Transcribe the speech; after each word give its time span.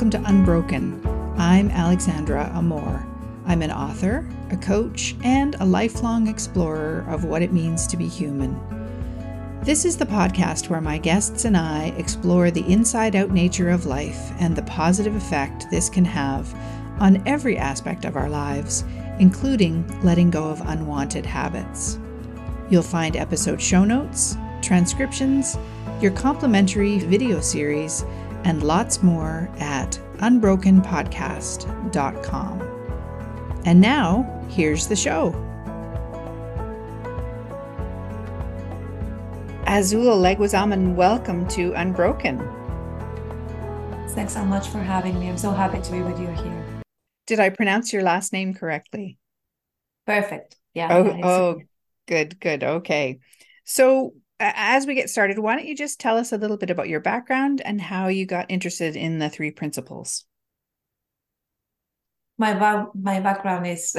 welcome 0.00 0.22
to 0.22 0.30
Unbroken. 0.30 1.06
I'm 1.36 1.68
Alexandra 1.68 2.50
Amor. 2.54 3.06
I'm 3.44 3.60
an 3.60 3.70
author, 3.70 4.26
a 4.50 4.56
coach, 4.56 5.14
and 5.22 5.56
a 5.56 5.64
lifelong 5.66 6.26
explorer 6.26 7.04
of 7.06 7.24
what 7.24 7.42
it 7.42 7.52
means 7.52 7.86
to 7.86 7.98
be 7.98 8.08
human. 8.08 8.58
This 9.62 9.84
is 9.84 9.98
the 9.98 10.06
podcast 10.06 10.70
where 10.70 10.80
my 10.80 10.96
guests 10.96 11.44
and 11.44 11.54
I 11.54 11.92
explore 11.98 12.50
the 12.50 12.66
inside 12.66 13.14
out 13.14 13.30
nature 13.30 13.68
of 13.68 13.84
life 13.84 14.32
and 14.40 14.56
the 14.56 14.62
positive 14.62 15.14
effect 15.14 15.66
this 15.70 15.90
can 15.90 16.06
have 16.06 16.50
on 16.98 17.22
every 17.28 17.58
aspect 17.58 18.06
of 18.06 18.16
our 18.16 18.30
lives, 18.30 18.84
including 19.18 19.84
letting 20.02 20.30
go 20.30 20.44
of 20.44 20.62
unwanted 20.62 21.26
habits. 21.26 21.98
You'll 22.70 22.82
find 22.82 23.16
episode 23.16 23.60
show 23.60 23.84
notes, 23.84 24.38
transcriptions, 24.62 25.58
your 26.00 26.12
complimentary 26.12 27.00
video 27.00 27.40
series, 27.42 28.02
and 28.44 28.62
lots 28.62 29.02
more 29.02 29.50
at 29.58 29.98
unbrokenpodcast.com. 30.18 32.60
And 33.64 33.80
now, 33.80 34.44
here's 34.48 34.86
the 34.86 34.96
show. 34.96 35.34
Azul 39.66 40.18
Leguizamon, 40.18 40.94
welcome 40.94 41.48
to 41.48 41.72
Unbroken. 41.74 42.38
Thanks 44.10 44.32
so 44.32 44.44
much 44.44 44.68
for 44.68 44.78
having 44.78 45.20
me. 45.20 45.28
I'm 45.28 45.38
so 45.38 45.52
happy 45.52 45.80
to 45.80 45.92
be 45.92 46.02
with 46.02 46.18
you 46.18 46.26
here. 46.26 46.82
Did 47.26 47.38
I 47.38 47.50
pronounce 47.50 47.92
your 47.92 48.02
last 48.02 48.32
name 48.32 48.54
correctly? 48.54 49.18
Perfect. 50.06 50.56
Yeah. 50.74 50.88
Oh, 50.90 51.04
yeah, 51.04 51.20
oh 51.22 51.60
good, 52.08 52.40
good. 52.40 52.64
Okay. 52.64 53.20
So, 53.64 54.14
as 54.40 54.86
we 54.86 54.94
get 54.94 55.10
started, 55.10 55.38
why 55.38 55.54
don't 55.54 55.66
you 55.66 55.76
just 55.76 56.00
tell 56.00 56.16
us 56.16 56.32
a 56.32 56.38
little 56.38 56.56
bit 56.56 56.70
about 56.70 56.88
your 56.88 57.00
background 57.00 57.60
and 57.64 57.80
how 57.80 58.08
you 58.08 58.26
got 58.26 58.50
interested 58.50 58.96
in 58.96 59.18
the 59.18 59.28
three 59.28 59.50
principles? 59.50 60.24
My 62.38 62.54
ba- 62.54 62.90
my 62.94 63.20
background 63.20 63.66
is 63.66 63.94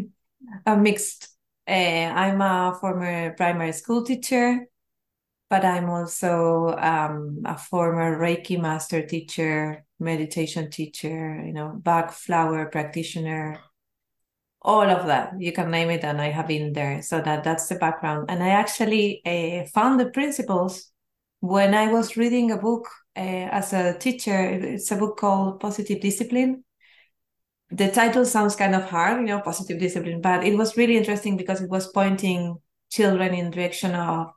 a 0.66 0.76
mixed. 0.76 1.28
Uh, 1.66 1.72
I'm 2.14 2.40
a 2.40 2.76
former 2.80 3.34
primary 3.34 3.72
school 3.72 4.04
teacher, 4.04 4.66
but 5.50 5.64
I'm 5.64 5.90
also 5.90 6.76
um, 6.78 7.42
a 7.44 7.58
former 7.58 8.18
Reiki 8.18 8.60
master 8.60 9.04
teacher, 9.06 9.84
meditation 9.98 10.70
teacher, 10.70 11.42
you 11.44 11.52
know, 11.52 11.78
Bach 11.82 12.12
flower 12.12 12.66
practitioner, 12.66 13.58
all 14.64 14.88
of 14.88 15.06
that 15.06 15.32
you 15.38 15.52
can 15.52 15.70
name 15.70 15.90
it 15.90 16.04
and 16.04 16.20
i 16.20 16.30
have 16.30 16.48
been 16.48 16.72
there. 16.72 17.02
So 17.02 17.20
that 17.20 17.44
that's 17.44 17.68
the 17.68 17.76
background. 17.76 18.26
And 18.28 18.42
i 18.42 18.50
actually 18.50 19.22
uh, 19.26 19.66
found 19.74 20.00
the 20.00 20.10
principles 20.10 20.90
when 21.40 21.74
i 21.74 21.90
was 21.92 22.16
reading 22.16 22.50
a 22.50 22.58
book 22.58 22.88
uh, 23.16 23.48
as 23.58 23.72
a 23.72 23.98
teacher. 23.98 24.38
It's 24.38 24.90
a 24.90 24.96
book 24.96 25.18
called 25.18 25.60
positive 25.60 26.00
discipline. 26.00 26.64
The 27.70 27.90
title 27.90 28.24
sounds 28.24 28.54
kind 28.56 28.74
of 28.74 28.84
hard 28.84 29.20
you 29.20 29.26
know 29.26 29.40
positive 29.40 29.78
discipline 29.78 30.20
but 30.20 30.44
it 30.44 30.56
was 30.56 30.76
really 30.76 30.96
interesting 30.96 31.36
because 31.36 31.60
it 31.62 31.70
was 31.70 31.88
pointing 31.88 32.58
children 32.90 33.34
in 33.34 33.50
direction 33.50 33.94
of 33.94 34.28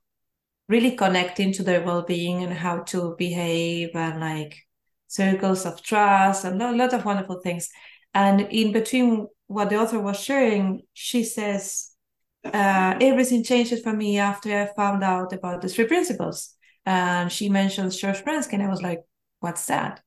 really 0.68 0.96
connecting 0.96 1.52
to 1.54 1.64
their 1.64 1.84
well-being 1.84 2.44
and 2.44 2.54
how 2.54 2.80
to 2.80 3.16
behave 3.18 3.90
and 3.94 4.20
like 4.20 4.56
circles 5.08 5.66
of 5.66 5.82
trust 5.82 6.46
and 6.46 6.62
a 6.62 6.72
lot 6.72 6.94
of 6.94 7.06
wonderful 7.06 7.40
things. 7.42 7.70
And 8.14 8.42
in 8.42 8.72
between 8.72 9.28
what 9.48 9.70
the 9.70 9.78
author 9.78 10.00
was 10.00 10.20
sharing, 10.20 10.82
she 10.94 11.24
says, 11.24 11.92
uh, 12.44 12.96
everything 13.02 13.44
changed 13.44 13.82
for 13.84 13.94
me 13.94 14.18
after 14.20 14.52
I 14.52 14.74
found 14.76 15.04
out 15.04 15.34
about 15.34 15.62
the 15.62 15.70
three 15.70 15.86
principles. 15.86 16.54
And 16.86 17.32
she 17.32 17.50
mentions 17.50 17.98
George 17.98 18.24
Pransky, 18.24 18.54
and 18.54 18.64
I 18.64 18.70
was 18.70 18.82
like, 18.82 19.02
what's 19.40 19.66
that? 19.68 20.02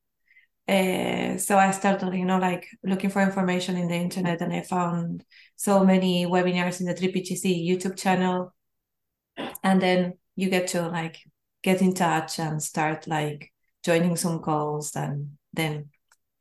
Uh, 0.69 1.39
so 1.39 1.57
I 1.59 1.71
started, 1.71 2.15
you 2.15 2.25
know, 2.25 2.39
like 2.39 2.67
looking 2.85 3.11
for 3.11 3.23
information 3.23 3.77
in 3.77 3.89
the 3.89 3.95
internet, 3.95 4.41
and 4.41 4.53
I 4.53 4.62
found 4.62 5.25
so 5.57 5.85
many 5.85 6.27
webinars 6.27 6.81
in 6.81 6.87
the 6.87 6.95
3PGC 6.95 7.67
YouTube 7.67 7.97
channel. 7.97 8.55
And 9.62 9.81
then 9.81 10.19
you 10.37 10.51
get 10.51 10.69
to 10.69 10.89
like 10.89 11.19
get 11.62 11.83
in 11.83 11.95
touch 11.95 12.39
and 12.39 12.62
start 12.62 13.09
like 13.09 13.53
joining 13.85 14.17
some 14.17 14.41
calls, 14.41 14.95
and 14.95 15.39
then 15.53 15.89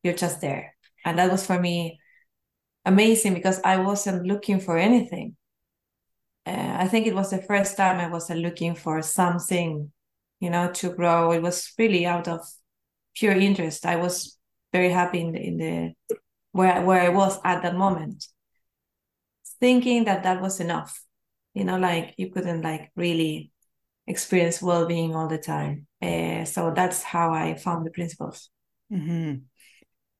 you're 0.03 0.13
just 0.13 0.41
there. 0.41 0.75
And 1.05 1.17
that 1.17 1.31
was 1.31 1.45
for 1.45 1.59
me 1.59 1.99
amazing 2.87 3.33
because 3.33 3.59
I 3.63 3.77
wasn't 3.77 4.25
looking 4.25 4.59
for 4.59 4.77
anything. 4.77 5.35
Uh, 6.45 6.77
I 6.79 6.87
think 6.87 7.05
it 7.05 7.15
was 7.15 7.29
the 7.29 7.41
first 7.41 7.75
time 7.75 7.99
I 7.99 8.09
wasn't 8.09 8.39
looking 8.39 8.73
for 8.73 9.01
something, 9.01 9.91
you 10.39 10.49
know, 10.49 10.71
to 10.71 10.89
grow. 10.89 11.31
It 11.33 11.41
was 11.41 11.73
really 11.77 12.05
out 12.05 12.27
of 12.27 12.41
pure 13.13 13.33
interest. 13.33 13.85
I 13.85 13.97
was 13.97 14.39
very 14.71 14.89
happy 14.89 15.19
in 15.21 15.31
the, 15.33 15.39
in 15.39 15.57
the 15.57 16.17
where 16.53 16.81
where 16.81 17.01
I 17.01 17.09
was 17.09 17.37
at 17.43 17.61
that 17.63 17.75
moment, 17.75 18.25
thinking 19.59 20.05
that 20.05 20.23
that 20.23 20.41
was 20.41 20.59
enough. 20.59 21.03
You 21.53 21.65
know, 21.65 21.77
like 21.77 22.13
you 22.17 22.31
couldn't 22.31 22.61
like 22.61 22.91
really 22.95 23.51
experience 24.05 24.61
well 24.61 24.87
being 24.87 25.13
all 25.13 25.27
the 25.27 25.37
time. 25.37 25.87
Uh, 26.01 26.45
so 26.45 26.71
that's 26.73 27.03
how 27.03 27.33
I 27.33 27.55
found 27.55 27.85
the 27.85 27.91
principles. 27.91 28.49
Mm-hmm. 28.91 29.39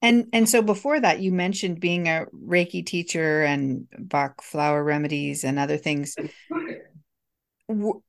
And 0.01 0.27
and 0.31 0.47
so 0.47 0.61
before 0.61 0.99
that, 0.99 1.21
you 1.21 1.31
mentioned 1.31 1.79
being 1.79 2.07
a 2.07 2.25
Reiki 2.33 2.85
teacher 2.85 3.43
and 3.43 3.87
Bach 3.97 4.43
flower 4.43 4.83
remedies 4.83 5.43
and 5.43 5.57
other 5.57 5.77
things. 5.77 6.15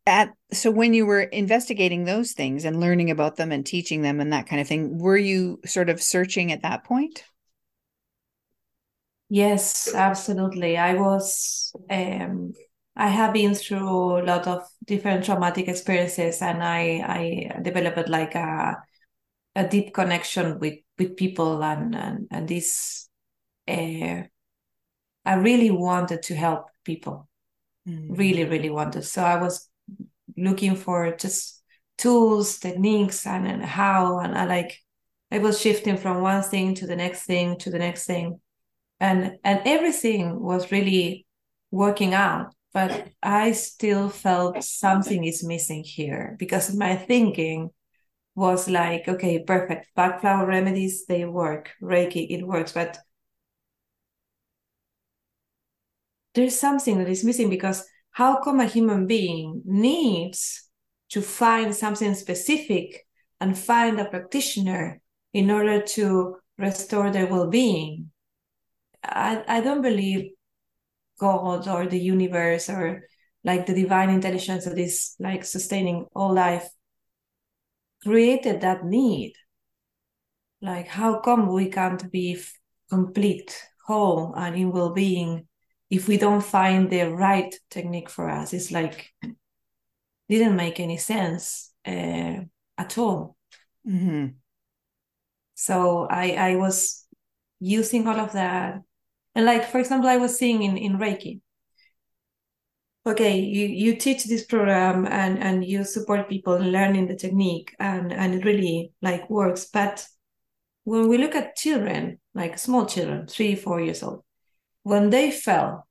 At 0.07 0.35
so 0.53 0.71
when 0.71 0.95
you 0.95 1.07
were 1.07 1.23
investigating 1.23 2.05
those 2.05 2.33
things 2.33 2.65
and 2.65 2.79
learning 2.79 3.11
about 3.11 3.37
them 3.37 3.51
and 3.51 3.65
teaching 3.65 4.03
them 4.03 4.21
and 4.21 4.33
that 4.33 4.47
kind 4.47 4.61
of 4.61 4.69
thing, 4.69 4.99
were 4.99 5.17
you 5.17 5.61
sort 5.65 5.89
of 5.89 6.03
searching 6.03 6.53
at 6.53 6.63
that 6.63 6.85
point? 6.85 7.25
Yes, 9.31 9.95
absolutely. 9.95 10.77
I 10.77 10.95
was. 10.95 11.73
Um, 11.91 12.53
I 12.97 13.09
have 13.09 13.33
been 13.33 13.55
through 13.55 14.19
a 14.19 14.25
lot 14.25 14.47
of 14.47 14.63
different 14.85 15.25
traumatic 15.25 15.69
experiences, 15.69 16.43
and 16.43 16.63
I 16.63 17.49
I 17.57 17.61
developed 17.63 18.09
like 18.09 18.35
a 18.35 18.77
a 19.55 19.69
deep 19.69 19.95
connection 19.95 20.59
with 20.59 20.75
with 20.99 21.17
people 21.17 21.63
and 21.63 21.95
and, 21.95 22.27
and 22.31 22.49
this 22.49 23.09
uh, 23.69 24.23
i 25.25 25.35
really 25.35 25.71
wanted 25.71 26.23
to 26.23 26.35
help 26.35 26.69
people. 26.85 27.29
Mm. 27.89 28.19
really 28.19 28.45
really 28.45 28.71
wanted. 28.71 29.05
So 29.05 29.23
i 29.23 29.41
was 29.41 29.69
looking 30.37 30.77
for 30.77 31.17
just 31.17 31.63
tools 31.97 32.59
techniques 32.59 33.27
and, 33.27 33.47
and 33.47 33.65
how 33.65 34.19
and 34.21 34.39
i 34.39 34.45
like 34.45 34.79
i 35.33 35.39
was 35.39 35.61
shifting 35.61 35.97
from 35.97 36.23
one 36.23 36.43
thing 36.43 36.75
to 36.75 36.87
the 36.87 36.97
next 36.97 37.25
thing 37.25 37.59
to 37.59 37.71
the 37.71 37.79
next 37.79 38.07
thing. 38.07 38.41
And 39.01 39.39
and 39.45 39.61
everything 39.65 40.41
was 40.41 40.73
really 40.73 41.27
working 41.71 42.15
out 42.15 42.55
but 42.73 43.09
i 43.23 43.53
still 43.53 44.09
felt 44.09 44.63
something 44.63 45.25
is 45.25 45.45
missing 45.45 45.85
here 45.85 46.37
because 46.39 46.75
my 46.75 46.97
thinking 46.97 47.71
was 48.39 48.69
like, 48.69 49.09
okay, 49.09 49.43
perfect. 49.43 49.89
Bach 49.97 50.21
flower 50.21 50.47
remedies, 50.47 51.07
they 51.07 51.25
work. 51.25 51.73
Reiki, 51.83 52.25
it 52.31 52.47
works. 52.47 52.71
But 52.71 52.97
there's 56.35 56.59
something 56.59 56.99
that 56.99 57.09
is 57.09 57.25
missing 57.25 57.51
because 57.51 57.85
how 58.13 58.41
come 58.41 58.61
a 58.61 58.67
human 58.67 59.09
being 59.09 59.63
needs 59.65 60.71
to 61.11 61.21
find 61.21 61.75
something 61.75 62.15
specific 62.15 63.05
and 63.41 63.59
find 63.59 63.99
a 63.99 64.05
practitioner 64.05 65.01
in 65.33 65.51
order 65.51 65.83
to 65.83 66.37
restore 66.59 67.11
their 67.11 67.27
well-being? 67.27 68.13
I, 69.03 69.43
I 69.49 69.61
don't 69.63 69.83
believe 69.83 70.31
God 71.19 71.67
or 71.67 71.87
the 71.87 71.99
universe 71.99 72.71
or 72.71 73.03
like 73.43 73.67
the 73.67 73.75
divine 73.75 74.11
intelligence 74.11 74.65
that 74.65 74.79
is 74.79 75.17
like 75.19 75.45
sustaining 75.45 76.07
all 76.15 76.33
life 76.33 76.69
created 78.09 78.63
that 78.63 78.85
need. 78.85 79.35
Like 80.61 80.89
how 80.89 81.21
come 81.21 81.53
we 81.53 81.69
can't 81.69 82.11
be 82.11 82.41
complete 82.89 83.51
whole 83.87 84.35
and 84.35 84.57
in 84.57 84.73
well-being 84.73 85.47
if 85.91 86.09
we 86.09 86.17
don't 86.17 86.45
find 86.45 86.91
the 86.91 87.05
right 87.13 87.55
technique 87.71 88.11
for 88.11 88.29
us? 88.31 88.53
It's 88.53 88.71
like 88.71 89.13
didn't 90.29 90.57
make 90.57 90.81
any 90.81 90.97
sense 90.99 91.73
uh, 91.87 92.41
at 92.77 92.99
all. 92.99 93.37
Mm-hmm. 93.89 94.27
so 95.55 96.07
i 96.11 96.27
i 96.51 96.57
was 96.57 97.07
using 97.61 98.07
all 98.07 98.21
of 98.21 98.33
that. 98.33 98.83
And 99.35 99.47
like 99.47 99.65
for 99.71 99.79
example 99.79 100.11
i 100.11 100.19
was 100.19 100.37
seeing 100.39 100.63
in 100.63 100.77
in 100.77 100.99
reiki 100.99 101.41
okay 103.09 103.39
you 103.39 103.67
you 103.67 103.97
teach 103.97 104.25
this 104.25 104.45
program 104.45 105.07
and 105.07 105.39
and 105.39 105.65
you 105.65 105.85
support 105.85 106.29
people 106.29 106.55
in 106.55 106.71
learning 106.73 107.07
the 107.07 107.17
technique 107.17 107.75
and 107.79 108.13
and 108.13 108.35
it 108.35 108.45
really 108.45 108.93
like 109.03 109.29
works 109.31 109.67
but 109.73 110.07
when 110.85 111.09
we 111.09 111.19
look 111.19 111.35
at 111.35 111.57
children 111.57 112.19
like 112.35 112.59
small 112.59 112.87
children 112.87 113.27
three 113.27 113.55
four 113.55 113.81
years 113.81 114.03
old 114.03 114.23
when 114.83 115.11
they 115.11 115.31
fell 115.31 115.87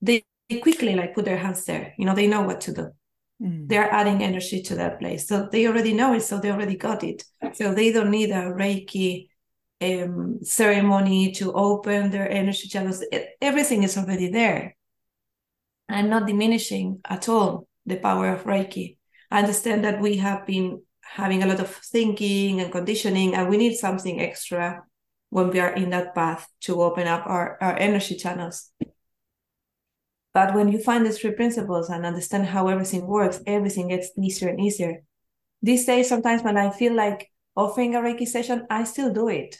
they 0.00 0.24
quickly 0.62 0.94
like 0.94 1.14
put 1.14 1.24
their 1.24 1.38
hands 1.38 1.64
there 1.64 1.94
you 1.98 2.04
know 2.04 2.14
they 2.14 2.26
know 2.26 2.42
what 2.42 2.60
to 2.60 2.72
do 2.72 2.90
mm. 3.42 3.68
they're 3.68 3.92
adding 3.92 4.22
energy 4.22 4.62
to 4.62 4.74
that 4.74 4.98
place 4.98 5.26
so 5.26 5.48
they 5.50 5.66
already 5.66 5.92
know 5.92 6.12
it 6.14 6.22
so 6.22 6.38
they 6.38 6.50
already 6.50 6.76
got 6.76 7.02
it 7.02 7.24
so 7.52 7.74
they 7.74 7.92
don't 7.92 8.10
need 8.10 8.30
a 8.30 8.52
reiki 8.52 9.28
um, 9.84 10.38
ceremony 10.42 11.32
to 11.32 11.52
open 11.52 12.10
their 12.10 12.30
energy 12.30 12.68
channels. 12.68 13.02
It, 13.12 13.30
everything 13.40 13.82
is 13.82 13.96
already 13.96 14.30
there. 14.30 14.76
I'm 15.88 16.08
not 16.08 16.26
diminishing 16.26 17.00
at 17.04 17.28
all 17.28 17.68
the 17.86 17.96
power 17.96 18.28
of 18.28 18.44
Reiki. 18.44 18.96
I 19.30 19.40
understand 19.40 19.84
that 19.84 20.00
we 20.00 20.16
have 20.18 20.46
been 20.46 20.82
having 21.02 21.42
a 21.42 21.46
lot 21.46 21.60
of 21.60 21.70
thinking 21.70 22.60
and 22.60 22.72
conditioning, 22.72 23.34
and 23.34 23.48
we 23.48 23.56
need 23.56 23.76
something 23.76 24.20
extra 24.20 24.82
when 25.30 25.50
we 25.50 25.60
are 25.60 25.74
in 25.74 25.90
that 25.90 26.14
path 26.14 26.48
to 26.62 26.82
open 26.82 27.06
up 27.06 27.26
our, 27.26 27.58
our 27.60 27.76
energy 27.76 28.16
channels. 28.16 28.70
But 30.32 30.54
when 30.54 30.68
you 30.68 30.78
find 30.78 31.06
these 31.06 31.18
three 31.18 31.32
principles 31.32 31.88
and 31.90 32.04
understand 32.04 32.46
how 32.46 32.68
everything 32.68 33.06
works, 33.06 33.40
everything 33.46 33.88
gets 33.88 34.10
easier 34.20 34.48
and 34.48 34.60
easier. 34.60 35.02
These 35.62 35.86
days, 35.86 36.08
sometimes 36.08 36.42
when 36.42 36.56
I 36.56 36.70
feel 36.70 36.94
like 36.94 37.30
offering 37.56 37.94
a 37.94 38.00
Reiki 38.00 38.26
session, 38.26 38.66
I 38.68 38.84
still 38.84 39.12
do 39.12 39.28
it. 39.28 39.56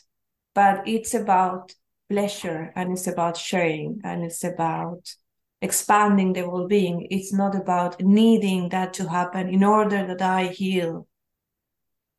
But 0.55 0.87
it's 0.87 1.15
about 1.15 1.75
pleasure 2.11 2.73
and 2.75 2.93
it's 2.93 3.07
about 3.07 3.37
sharing 3.37 4.01
and 4.05 4.25
it's 4.25 4.45
about 4.45 5.15
expanding 5.65 6.35
the 6.35 6.49
well-being. 6.49 7.09
It's 7.11 7.33
not 7.33 7.57
about 7.57 8.01
needing 8.01 8.69
that 8.69 8.93
to 8.95 9.09
happen 9.09 9.49
in 9.49 9.65
order 9.65 10.07
that 10.07 10.21
I 10.21 10.49
heal. 10.49 11.09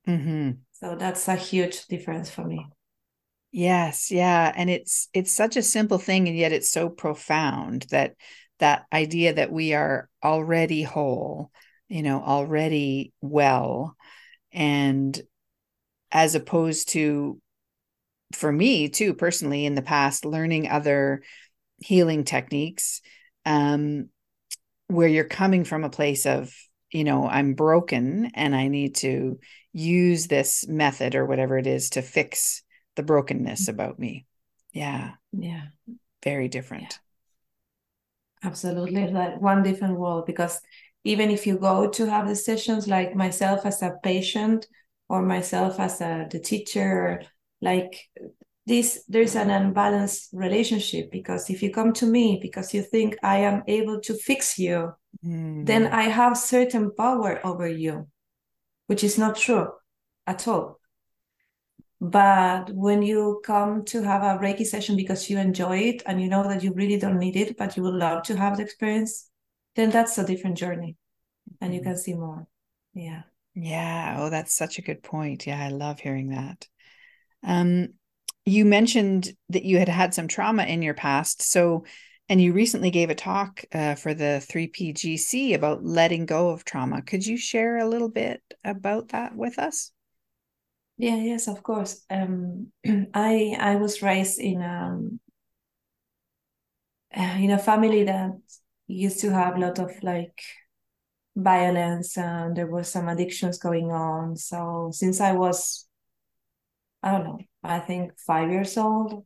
Mm-hmm. 0.08 0.52
So 0.74 0.96
that's 0.96 1.28
a 1.28 1.36
huge 1.36 1.86
difference 1.86 2.30
for 2.30 2.44
me. 2.44 2.68
Yes, 3.52 4.12
yeah, 4.12 4.52
and 4.54 4.70
it's 4.70 5.08
it's 5.14 5.32
such 5.32 5.56
a 5.56 5.62
simple 5.62 5.98
thing 5.98 6.28
and 6.28 6.36
yet 6.36 6.52
it's 6.52 6.70
so 6.70 6.90
profound 6.90 7.86
that 7.92 8.16
that 8.60 8.86
idea 8.92 9.34
that 9.34 9.52
we 9.52 9.74
are 9.74 10.10
already 10.24 10.84
whole, 10.84 11.52
you 11.88 12.02
know, 12.02 12.22
already 12.22 13.14
well 13.22 13.96
and 14.52 15.22
as 16.12 16.36
opposed 16.36 16.90
to 16.90 17.40
for 18.34 18.52
me 18.52 18.90
too 18.90 19.14
personally 19.14 19.66
in 19.66 19.76
the 19.76 19.82
past 19.82 20.26
learning 20.26 20.68
other 20.68 21.22
healing 21.78 22.24
techniques 22.24 23.02
um 23.46 24.10
where 24.88 25.08
you're 25.08 25.24
coming 25.24 25.64
from 25.64 25.84
a 25.84 25.90
place 25.90 26.26
of 26.26 26.54
you 26.92 27.04
know 27.04 27.28
i'm 27.28 27.54
broken 27.54 28.32
and 28.36 28.56
i 28.56 28.68
need 28.68 28.96
to 28.96 29.40
use 29.76 30.28
this 30.28 30.66
method 30.68 31.16
or 31.16 31.26
whatever 31.26 31.58
it 31.58 31.68
is 31.68 31.90
to 31.92 32.02
fix 32.02 32.64
the 32.96 33.04
brokenness 33.04 33.64
mm-hmm. 33.64 33.76
about 33.76 34.00
me. 34.00 34.26
Yeah. 34.72 35.12
Yeah. 35.34 35.64
Very 36.24 36.48
different. 36.48 37.00
Yeah. 38.42 38.48
absolutely. 38.48 39.08
Like 39.08 39.42
one 39.42 39.64
different 39.64 40.00
world 40.00 40.26
because 40.26 40.62
even 41.04 41.30
if 41.30 41.46
you 41.46 41.58
go 41.58 41.90
to 41.90 42.10
have 42.10 42.28
the 42.28 42.36
sessions 42.36 42.88
like 42.88 43.16
myself 43.16 43.66
as 43.66 43.82
a 43.82 43.98
patient 44.02 44.66
or 45.10 45.22
myself 45.22 45.80
as 45.80 46.02
a 46.02 46.28
the 46.32 46.40
teacher 46.40 47.22
like 47.62 48.10
this 48.66 49.04
there's 49.08 49.36
an 49.36 49.50
unbalanced 49.50 50.30
relationship 50.34 51.12
because 51.12 51.50
if 51.50 51.62
you 51.62 51.72
come 51.72 51.94
to 51.94 52.06
me 52.06 52.40
because 52.42 52.74
you 52.74 52.82
think 52.82 53.16
i 53.22 53.38
am 53.38 53.62
able 53.68 54.02
to 54.02 54.16
fix 54.16 54.58
you 54.58 54.92
mm. 55.24 55.66
then 55.66 55.86
i 55.88 56.04
have 56.04 56.36
certain 56.38 56.92
power 56.96 57.40
over 57.46 57.68
you 57.68 58.08
which 58.88 59.04
is 59.04 59.18
not 59.18 59.36
true 59.36 59.68
at 60.28 60.48
all. 60.48 60.80
But 62.02 62.72
when 62.72 63.02
you 63.02 63.42
come 63.46 63.86
to 63.86 64.04
have 64.04 64.22
a 64.22 64.40
reiki 64.42 64.66
session 64.66 64.96
because 64.96 65.30
you 65.30 65.40
enjoy 65.40 65.78
it 65.78 66.04
and 66.06 66.22
you 66.22 66.28
know 66.28 66.44
that 66.44 66.62
you 66.62 66.74
really 66.74 67.00
don't 67.00 67.20
need 67.20 67.36
it 67.36 67.58
but 67.58 67.78
you 67.78 67.84
would 67.84 67.94
love 67.94 68.24
to 68.24 68.38
have 68.38 68.58
the 68.58 68.64
experience 68.64 69.30
then 69.76 69.90
that's 69.90 70.18
a 70.18 70.26
different 70.26 70.58
journey 70.58 70.98
and 71.62 71.74
you 71.74 71.82
mm. 71.82 71.86
can 71.86 71.98
see 71.98 72.14
more. 72.14 72.48
Yeah. 72.94 73.24
Yeah. 73.54 74.18
Oh 74.20 74.30
that's 74.30 74.56
such 74.56 74.78
a 74.78 74.82
good 74.82 75.04
point. 75.04 75.48
Yeah 75.48 75.64
i 75.64 75.70
love 75.70 76.00
hearing 76.00 76.30
that. 76.30 76.68
Um 77.44 77.94
you 78.46 78.66
mentioned 78.66 79.34
that 79.50 79.64
you 79.66 79.80
had 79.80 79.90
had 79.90 80.14
some 80.14 80.28
trauma 80.28 80.64
in 80.64 80.82
your 80.82 80.94
past. 80.94 81.42
So, 81.42 81.86
and 82.30 82.42
you 82.42 82.54
recently 82.54 82.92
gave 82.92 83.10
a 83.10 83.16
talk 83.16 83.64
uh, 83.74 83.96
for 83.96 84.14
the 84.14 84.42
3PGC 84.50 85.54
about 85.54 85.84
letting 85.84 86.26
go 86.26 86.50
of 86.50 86.64
trauma. 86.66 87.02
Could 87.02 87.26
you 87.26 87.38
share 87.38 87.78
a 87.78 87.88
little 87.88 88.10
bit 88.10 88.42
about 88.64 89.10
that 89.10 89.36
with 89.36 89.60
us? 89.60 89.92
Yeah, 90.98 91.18
yes, 91.18 91.48
of 91.48 91.62
course. 91.62 92.06
Um, 92.10 92.72
I 93.14 93.56
I 93.60 93.76
was 93.76 94.02
raised 94.02 94.40
in 94.40 94.62
um 94.62 95.20
uh, 97.16 97.38
in 97.40 97.52
a 97.52 97.60
family 97.60 98.04
that 98.06 98.32
used 98.88 99.20
to 99.22 99.32
have 99.32 99.56
a 99.56 99.60
lot 99.60 99.80
of 99.80 99.92
like 100.04 100.42
violence 101.36 102.18
and 102.18 102.56
there 102.56 102.68
was 102.68 102.90
some 102.90 103.08
addictions 103.10 103.58
going 103.58 103.92
on. 103.92 104.38
So 104.38 104.90
since 104.94 105.20
I 105.20 105.34
was 105.34 105.88
I 107.04 107.12
don't 107.12 107.24
know, 107.24 107.40
I 107.70 107.80
think 107.80 108.18
five 108.20 108.50
years 108.50 108.78
old, 108.78 109.26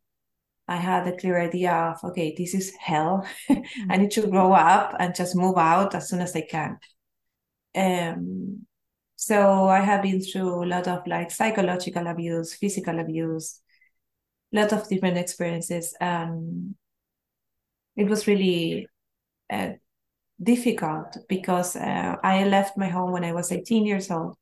I 0.68 0.76
had 0.78 1.08
a 1.08 1.18
clear 1.18 1.40
idea 1.40 1.74
of, 1.74 2.04
okay, 2.12 2.36
this 2.38 2.54
is 2.54 2.74
hell. 2.80 3.28
I 3.90 3.98
need 3.98 4.12
to 4.12 4.28
grow 4.28 4.54
up 4.54 4.96
and 5.00 5.16
just 5.16 5.36
move 5.36 5.58
out 5.58 5.96
as 5.96 6.10
soon 6.10 6.22
as 6.22 6.36
I 6.36 6.42
can. 6.42 6.78
Um, 7.76 8.66
so 9.16 9.68
I 9.68 9.80
have 9.80 10.04
been 10.04 10.22
through 10.22 10.64
a 10.64 10.68
lot 10.68 10.88
of 10.88 11.06
like 11.08 11.32
psychological 11.32 12.08
abuse, 12.08 12.54
physical 12.54 13.00
abuse, 13.00 13.62
a 14.54 14.62
lot 14.62 14.74
of 14.74 14.88
different 14.88 15.18
experiences. 15.18 15.96
And 16.00 16.76
it 17.96 18.08
was 18.08 18.28
really 18.28 18.88
uh, 19.50 19.72
difficult 20.42 21.18
because 21.28 21.76
uh, 21.76 22.16
I 22.24 22.46
left 22.46 22.78
my 22.78 22.88
home 22.88 23.12
when 23.12 23.24
I 23.24 23.34
was 23.34 23.52
18 23.52 23.86
years 23.86 24.10
old. 24.12 24.38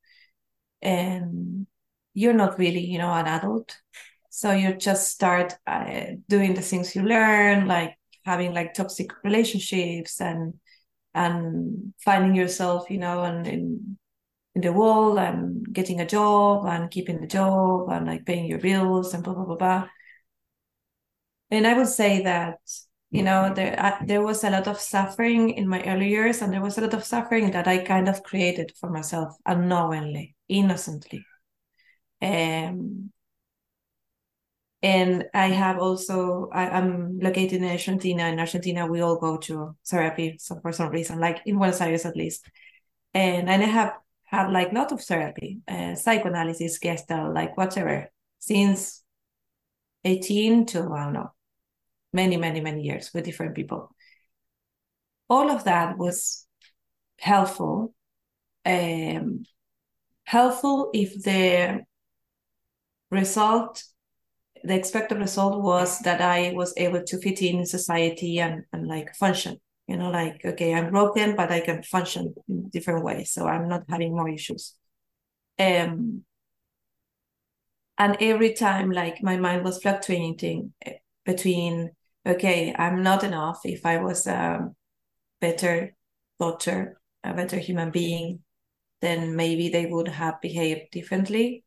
And 0.82 1.68
you're 2.18 2.34
not 2.34 2.58
really 2.58 2.84
you 2.84 2.98
know 2.98 3.14
an 3.14 3.28
adult. 3.28 3.78
So 4.30 4.52
you 4.52 4.74
just 4.76 5.10
start 5.10 5.56
uh, 5.68 6.06
doing 6.28 6.56
the 6.56 6.62
things 6.62 6.96
you 6.96 7.04
learn 7.04 7.68
like 7.68 7.96
having 8.26 8.54
like 8.54 8.74
toxic 8.74 9.10
relationships 9.24 10.20
and 10.20 10.56
and 11.14 11.94
finding 12.04 12.36
yourself 12.36 12.90
you 12.90 12.98
know 12.98 13.24
and 13.24 13.48
in 13.48 13.98
in 14.56 14.62
the 14.62 14.74
world 14.74 15.20
and 15.20 15.72
getting 15.72 16.02
a 16.02 16.08
job 16.08 16.66
and 16.66 16.90
keeping 16.90 17.22
the 17.22 17.28
job 17.28 17.90
and 17.90 18.08
like 18.08 18.26
paying 18.26 18.46
your 18.46 18.60
bills 18.60 19.14
and 19.14 19.24
blah 19.24 19.36
blah 19.36 19.46
blah 19.46 19.56
blah. 19.56 19.88
And 21.52 21.68
i 21.68 21.74
would 21.78 21.88
say 21.88 22.24
that 22.24 22.60
you 23.12 23.24
know 23.24 23.54
there 23.54 24.00
there 24.08 24.24
was 24.24 24.44
a 24.44 24.50
lot 24.50 24.68
of 24.68 24.80
suffering 24.80 25.52
in 25.52 25.68
my 25.68 25.84
early 25.84 26.10
years 26.10 26.42
and 26.42 26.52
there 26.52 26.66
was 26.68 26.78
a 26.78 26.82
lot 26.82 26.94
of 26.96 27.04
suffering 27.06 27.52
that 27.52 27.68
i 27.68 27.78
kind 27.78 28.10
of 28.10 28.24
created 28.24 28.74
for 28.80 28.90
myself 28.90 29.30
unknowingly 29.46 30.36
innocently 30.50 31.27
um, 32.22 33.12
and 34.82 35.26
I 35.34 35.48
have 35.48 35.80
also, 35.80 36.50
I, 36.54 36.78
am 36.78 37.20
located 37.20 37.62
in 37.62 37.70
Argentina. 37.70 38.28
In 38.28 38.40
Argentina, 38.40 38.86
we 38.86 39.02
all 39.02 39.18
go 39.18 39.38
to 39.38 39.76
therapy 39.88 40.38
so 40.40 40.60
for 40.62 40.72
some 40.72 40.90
reason, 40.90 41.20
like 41.20 41.42
in 41.46 41.58
Buenos 41.58 41.82
Aires 41.82 42.06
at 42.06 42.16
least. 42.16 42.46
And, 43.14 43.50
and 43.50 43.64
I 43.64 43.66
have 43.66 43.94
had 44.26 44.52
like 44.52 44.72
a 44.72 44.76
lot 44.76 44.92
of 44.92 45.02
therapy, 45.02 45.62
uh, 45.68 45.96
psychoanalysis, 45.96 46.78
gestalt, 46.78 47.34
like 47.34 47.58
whatever, 47.58 48.12
since 48.40 49.04
18 50.04 50.68
to, 50.68 50.92
I 50.94 51.06
don't 51.06 51.14
know, 51.14 51.32
many, 52.14 52.38
many, 52.38 52.62
many 52.62 52.84
years 52.84 53.12
with 53.14 53.26
different 53.26 53.56
people. 53.56 53.90
All 55.30 55.50
of 55.50 55.64
that 55.64 55.98
was 55.98 56.46
helpful. 57.20 57.94
Um, 58.64 59.44
helpful 60.26 60.92
if 60.94 61.24
the 61.24 61.86
result 63.10 63.84
the 64.64 64.76
expected 64.76 65.18
result 65.20 65.62
was 65.62 66.00
that 66.00 66.22
I 66.22 66.54
was 66.54 66.74
able 66.78 67.04
to 67.04 67.18
fit 67.20 67.42
in 67.42 67.66
society 67.66 68.40
and, 68.40 68.64
and 68.74 68.88
like 68.88 69.16
function. 69.16 69.58
You 69.88 69.98
know, 69.98 70.10
like, 70.10 70.44
okay, 70.44 70.74
I'm 70.74 70.92
broken, 70.92 71.36
but 71.36 71.52
I 71.52 71.62
can 71.62 71.82
function 71.82 72.36
in 72.50 72.70
different 72.70 73.06
ways. 73.06 73.32
So 73.32 73.48
I'm 73.48 73.70
not 73.70 73.84
having 73.88 74.12
more 74.12 74.28
issues. 74.28 74.74
Um, 75.58 76.24
and 77.98 78.18
every 78.20 78.54
time, 78.54 78.92
like, 78.92 79.24
my 79.24 79.38
mind 79.38 79.64
was 79.64 79.82
fluctuating 79.82 80.74
eh, 80.86 80.96
between, 81.26 81.92
okay, 82.26 82.76
I'm 82.78 83.02
not 83.02 83.24
enough. 83.24 83.62
If 83.64 83.86
I 83.86 83.98
was 83.98 84.28
a 84.28 84.70
better 85.40 85.96
daughter, 86.38 87.00
a 87.24 87.34
better 87.34 87.58
human 87.58 87.92
being, 87.92 88.42
then 89.02 89.38
maybe 89.38 89.70
they 89.70 89.86
would 89.86 90.10
have 90.10 90.42
behaved 90.42 90.92
differently 90.92 91.64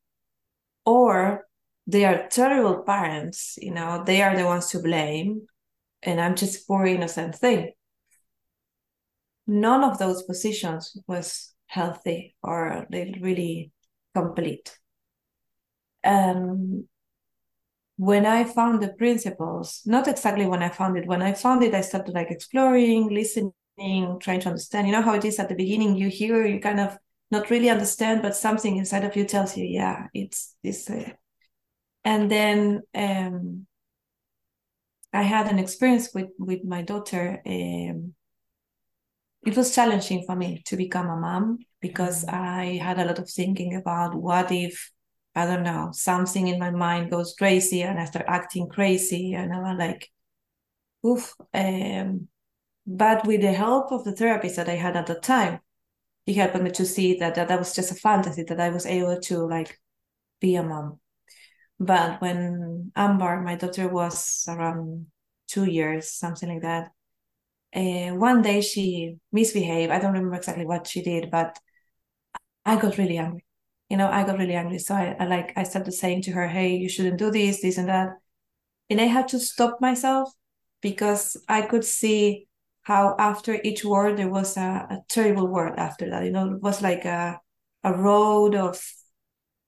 or 0.84 1.46
they 1.86 2.04
are 2.04 2.28
terrible 2.28 2.82
parents 2.82 3.58
you 3.60 3.72
know 3.72 4.02
they 4.04 4.22
are 4.22 4.36
the 4.36 4.44
ones 4.44 4.68
to 4.68 4.78
blame 4.78 5.46
and 6.02 6.20
i'm 6.20 6.34
just 6.34 6.66
poor 6.66 6.86
innocent 6.86 7.34
thing. 7.34 7.72
None 9.46 9.82
of 9.82 9.98
those 9.98 10.22
positions 10.22 10.96
was 11.06 11.52
healthy 11.66 12.36
or 12.42 12.86
really 12.90 13.72
complete. 14.14 14.78
Um 16.04 16.88
when 17.96 18.24
i 18.24 18.42
found 18.44 18.82
the 18.82 18.94
principles 18.94 19.82
not 19.84 20.08
exactly 20.08 20.46
when 20.46 20.62
i 20.62 20.70
found 20.70 20.96
it 20.96 21.06
when 21.06 21.20
i 21.20 21.34
found 21.34 21.62
it 21.62 21.74
i 21.74 21.82
started 21.82 22.14
like 22.14 22.30
exploring 22.30 23.10
listening 23.10 23.52
trying 24.20 24.40
to 24.40 24.48
understand 24.48 24.86
you 24.86 24.92
know 24.92 25.02
how 25.02 25.12
it 25.12 25.24
is 25.26 25.38
at 25.38 25.50
the 25.50 25.54
beginning 25.54 25.94
you 25.94 26.08
hear 26.08 26.46
you 26.46 26.58
kind 26.60 26.80
of 26.80 26.96
not 27.30 27.50
really 27.50 27.70
understand, 27.70 28.22
but 28.22 28.36
something 28.36 28.76
inside 28.76 29.04
of 29.04 29.16
you 29.16 29.24
tells 29.24 29.56
you, 29.56 29.64
yeah, 29.64 30.08
it's 30.12 30.56
this. 30.62 30.90
Uh, 30.90 31.10
and 32.04 32.30
then 32.30 32.82
um, 32.94 33.66
I 35.12 35.22
had 35.22 35.48
an 35.48 35.58
experience 35.58 36.10
with 36.14 36.30
with 36.38 36.64
my 36.64 36.82
daughter. 36.82 37.40
Um, 37.46 38.14
it 39.46 39.56
was 39.56 39.74
challenging 39.74 40.24
for 40.26 40.36
me 40.36 40.62
to 40.66 40.76
become 40.76 41.08
a 41.08 41.16
mom 41.16 41.58
because 41.80 42.24
mm-hmm. 42.24 42.34
I 42.34 42.64
had 42.82 42.98
a 42.98 43.04
lot 43.04 43.18
of 43.18 43.30
thinking 43.30 43.74
about 43.74 44.14
what 44.14 44.52
if 44.52 44.90
I 45.34 45.46
don't 45.46 45.62
know 45.62 45.90
something 45.92 46.48
in 46.48 46.58
my 46.58 46.70
mind 46.70 47.10
goes 47.10 47.34
crazy 47.38 47.82
and 47.82 47.98
I 47.98 48.04
start 48.04 48.26
acting 48.28 48.68
crazy 48.68 49.34
and 49.34 49.52
I'm 49.52 49.78
like, 49.78 50.10
oof. 51.06 51.34
Um, 51.54 52.28
but 52.86 53.24
with 53.26 53.42
the 53.42 53.52
help 53.52 53.92
of 53.92 54.04
the 54.04 54.12
therapist 54.12 54.56
that 54.56 54.68
I 54.68 54.74
had 54.74 54.96
at 54.96 55.06
the 55.06 55.14
time, 55.14 55.60
he 56.30 56.36
helped 56.36 56.62
me 56.62 56.70
to 56.70 56.86
see 56.86 57.18
that, 57.18 57.34
that 57.34 57.48
that 57.48 57.58
was 57.58 57.74
just 57.74 57.90
a 57.90 57.94
fantasy 57.96 58.44
that 58.44 58.60
I 58.60 58.68
was 58.70 58.86
able 58.86 59.18
to 59.22 59.48
like 59.48 59.80
be 60.40 60.54
a 60.54 60.62
mom. 60.62 61.00
But 61.80 62.20
when 62.20 62.92
Amber, 62.94 63.40
my 63.40 63.56
daughter, 63.56 63.88
was 63.88 64.44
around 64.48 65.06
two 65.48 65.64
years, 65.64 66.12
something 66.12 66.48
like 66.48 66.62
that, 66.62 66.92
uh, 67.74 68.14
one 68.14 68.42
day 68.42 68.60
she 68.60 69.16
misbehaved. 69.32 69.90
I 69.90 69.98
don't 69.98 70.12
remember 70.12 70.36
exactly 70.36 70.66
what 70.66 70.86
she 70.86 71.02
did, 71.02 71.32
but 71.32 71.58
I 72.64 72.80
got 72.80 72.96
really 72.96 73.18
angry. 73.18 73.44
You 73.88 73.96
know, 73.96 74.08
I 74.08 74.22
got 74.22 74.38
really 74.38 74.54
angry. 74.54 74.78
So 74.78 74.94
I, 74.94 75.16
I 75.18 75.24
like 75.26 75.52
I 75.56 75.64
started 75.64 75.90
saying 75.92 76.22
to 76.22 76.32
her, 76.32 76.46
"Hey, 76.46 76.76
you 76.76 76.88
shouldn't 76.88 77.18
do 77.18 77.32
this, 77.32 77.60
this, 77.60 77.76
and 77.76 77.88
that," 77.88 78.10
and 78.88 79.00
I 79.00 79.06
had 79.06 79.26
to 79.28 79.40
stop 79.40 79.80
myself 79.80 80.32
because 80.80 81.36
I 81.48 81.62
could 81.62 81.84
see 81.84 82.46
how 82.90 83.14
after 83.20 83.54
each 83.62 83.84
war 83.84 84.12
there 84.12 84.28
was 84.28 84.56
a, 84.56 84.86
a 84.90 84.98
terrible 85.08 85.46
war 85.46 85.78
after 85.78 86.10
that. 86.10 86.24
You 86.24 86.32
know, 86.32 86.54
it 86.54 86.60
was 86.60 86.82
like 86.82 87.04
a 87.04 87.40
a 87.84 87.92
road 87.94 88.56
of 88.56 88.82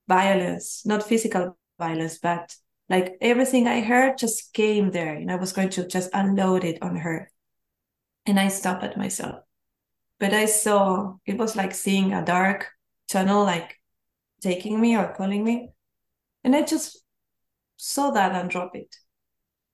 violence, 0.08 0.84
not 0.84 1.04
physical 1.04 1.56
violence, 1.78 2.18
but 2.18 2.56
like 2.88 3.16
everything 3.20 3.68
I 3.68 3.80
heard 3.80 4.18
just 4.18 4.52
came 4.52 4.90
there, 4.90 5.14
and 5.14 5.30
I 5.30 5.36
was 5.36 5.52
going 5.52 5.70
to 5.70 5.86
just 5.86 6.10
unload 6.12 6.64
it 6.64 6.82
on 6.82 6.96
her. 6.96 7.30
And 8.26 8.40
I 8.40 8.48
stopped 8.48 8.82
at 8.82 8.98
myself. 8.98 9.36
But 10.18 10.34
I 10.34 10.46
saw 10.46 11.14
it 11.24 11.38
was 11.38 11.54
like 11.54 11.74
seeing 11.74 12.12
a 12.12 12.24
dark 12.24 12.70
tunnel, 13.08 13.44
like 13.44 13.76
taking 14.40 14.80
me 14.80 14.96
or 14.96 15.14
calling 15.16 15.44
me. 15.44 15.70
And 16.42 16.56
I 16.56 16.62
just 16.62 17.00
saw 17.76 18.10
that 18.10 18.34
and 18.34 18.50
dropped 18.50 18.74
it. 18.76 18.96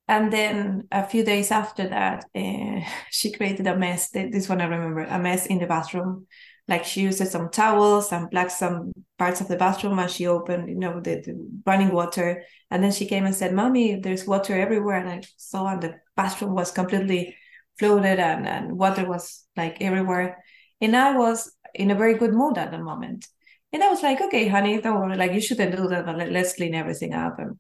And 0.08 0.32
then 0.32 0.88
a 0.90 1.06
few 1.06 1.22
days 1.22 1.50
after 1.50 1.86
that, 1.88 2.24
uh, 2.34 2.80
she 3.10 3.30
created 3.30 3.66
a 3.66 3.76
mess. 3.76 4.08
This 4.10 4.48
one 4.48 4.60
I 4.60 4.64
remember 4.64 5.02
a 5.02 5.18
mess 5.18 5.46
in 5.46 5.58
the 5.58 5.66
bathroom. 5.66 6.26
Like 6.66 6.84
she 6.84 7.02
used 7.02 7.26
some 7.26 7.50
towels 7.50 8.12
and 8.12 8.30
plugged 8.30 8.50
some 8.50 8.92
parts 9.18 9.40
of 9.40 9.48
the 9.48 9.56
bathroom 9.56 9.98
and 9.98 10.10
she 10.10 10.26
opened 10.26 10.68
you 10.68 10.74
know 10.74 11.00
the, 11.00 11.22
the, 11.24 11.60
running 11.66 11.92
water. 11.92 12.44
And 12.70 12.82
then 12.82 12.92
she 12.92 13.06
came 13.06 13.24
and 13.24 13.34
said 13.34 13.54
mommy 13.54 14.00
there's 14.00 14.26
water 14.26 14.54
everywhere. 14.54 14.96
And 14.96 15.08
i 15.08 15.22
saw 15.36 15.68
and 15.68 15.82
the 15.82 15.94
bathroom 16.16 16.54
was 16.54 16.70
completely 16.70 17.36
flooded 17.78 18.18
and, 18.18 18.46
and 18.46 18.78
water 18.78 19.06
was 19.06 19.46
like 19.56 19.80
everywhere. 19.80 20.44
And 20.80 20.94
i 20.94 21.16
was 21.16 21.54
in 21.74 21.90
a 21.90 21.94
very 21.94 22.14
good 22.14 22.34
mood 22.34 22.58
at 22.58 22.70
the 22.70 22.78
moment. 22.78 23.26
And 23.72 23.82
i 23.82 23.88
was 23.88 24.02
like 24.02 24.20
okay 24.20 24.48
honey 24.48 24.78
don't 24.80 25.00
worry. 25.00 25.16
Like 25.16 25.32
you 25.32 25.40
shouldn't 25.40 25.74
do 25.74 25.88
that 25.88 26.04
but 26.04 26.16
let's 26.16 26.54
clean 26.54 26.74
everything 26.74 27.14
up 27.14 27.38
and, 27.38 27.58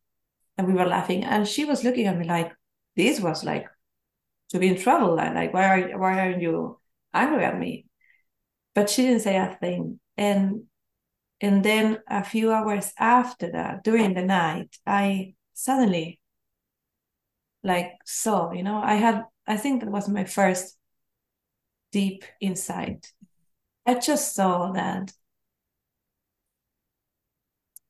and 0.58 0.66
we 0.66 0.74
were 0.74 0.86
laughing 0.86 1.24
and 1.24 1.48
she 1.48 1.64
was 1.64 1.84
looking 1.84 2.06
at 2.06 2.18
me 2.18 2.26
like 2.26 2.52
this 2.96 3.20
was 3.20 3.44
like 3.44 3.68
to 4.50 4.58
be 4.58 4.68
in 4.68 4.76
trouble 4.76 5.14
like 5.14 5.54
why 5.54 5.64
are 5.66 5.98
why 5.98 6.28
are 6.28 6.38
you 6.38 6.78
angry 7.14 7.44
at 7.44 7.58
me 7.58 7.88
but 8.78 8.88
she 8.88 9.02
didn't 9.02 9.22
say 9.22 9.36
a 9.36 9.58
thing. 9.60 9.98
And 10.16 10.62
and 11.40 11.64
then 11.64 11.98
a 12.08 12.22
few 12.22 12.52
hours 12.52 12.92
after 12.96 13.50
that, 13.50 13.82
during 13.82 14.14
the 14.14 14.22
night, 14.22 14.76
I 14.86 15.34
suddenly 15.52 16.20
like 17.64 17.94
saw, 18.04 18.52
you 18.52 18.62
know, 18.62 18.80
I 18.80 18.94
had 18.94 19.24
I 19.48 19.56
think 19.56 19.80
that 19.80 19.90
was 19.90 20.08
my 20.08 20.22
first 20.24 20.76
deep 21.90 22.24
insight. 22.40 23.12
I 23.84 23.94
just 23.94 24.32
saw 24.32 24.70
that 24.70 25.12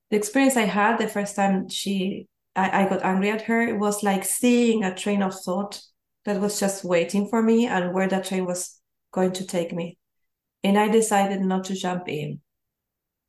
the 0.08 0.16
experience 0.16 0.56
I 0.56 0.62
had 0.62 0.96
the 0.96 1.08
first 1.08 1.36
time 1.36 1.68
she 1.68 2.28
I, 2.58 2.82
I 2.82 2.88
got 2.88 3.04
angry 3.04 3.30
at 3.30 3.42
her, 3.42 3.62
it 3.62 3.78
was 3.78 4.02
like 4.02 4.24
seeing 4.24 4.84
a 4.84 4.94
train 4.94 5.22
of 5.22 5.34
thought 5.34 5.80
that 6.24 6.40
was 6.40 6.60
just 6.60 6.84
waiting 6.84 7.28
for 7.28 7.42
me 7.42 7.66
and 7.66 7.94
where 7.94 8.08
that 8.08 8.26
train 8.26 8.44
was 8.46 8.80
going 9.12 9.32
to 9.32 9.46
take 9.46 9.72
me 9.72 9.98
and 10.62 10.78
I 10.78 10.88
decided 10.88 11.40
not 11.40 11.64
to 11.64 11.74
jump 11.74 12.08
in. 12.08 12.40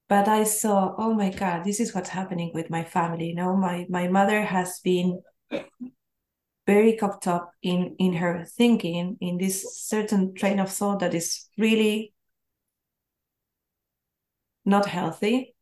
But 0.08 0.28
I 0.28 0.44
saw, 0.44 0.96
oh 0.98 1.14
my 1.14 1.30
God, 1.30 1.64
this 1.64 1.80
is 1.80 1.94
what's 1.94 2.10
happening 2.10 2.52
with 2.54 2.70
my 2.70 2.84
family. 2.84 3.28
You 3.28 3.36
know, 3.36 3.56
my 3.56 3.86
my 3.90 4.08
mother 4.08 4.42
has 4.42 4.80
been 4.80 5.22
very 6.66 6.96
caught 6.98 7.28
up 7.28 7.52
in 7.62 7.96
in 8.00 8.14
her 8.14 8.46
thinking 8.58 9.18
in 9.22 9.38
this 9.38 9.86
certain 9.86 10.34
train 10.34 10.60
of 10.60 10.72
thought 10.72 11.00
that 11.00 11.14
is 11.14 11.48
really 11.58 12.14
not 14.66 14.88
healthy. 14.88 15.54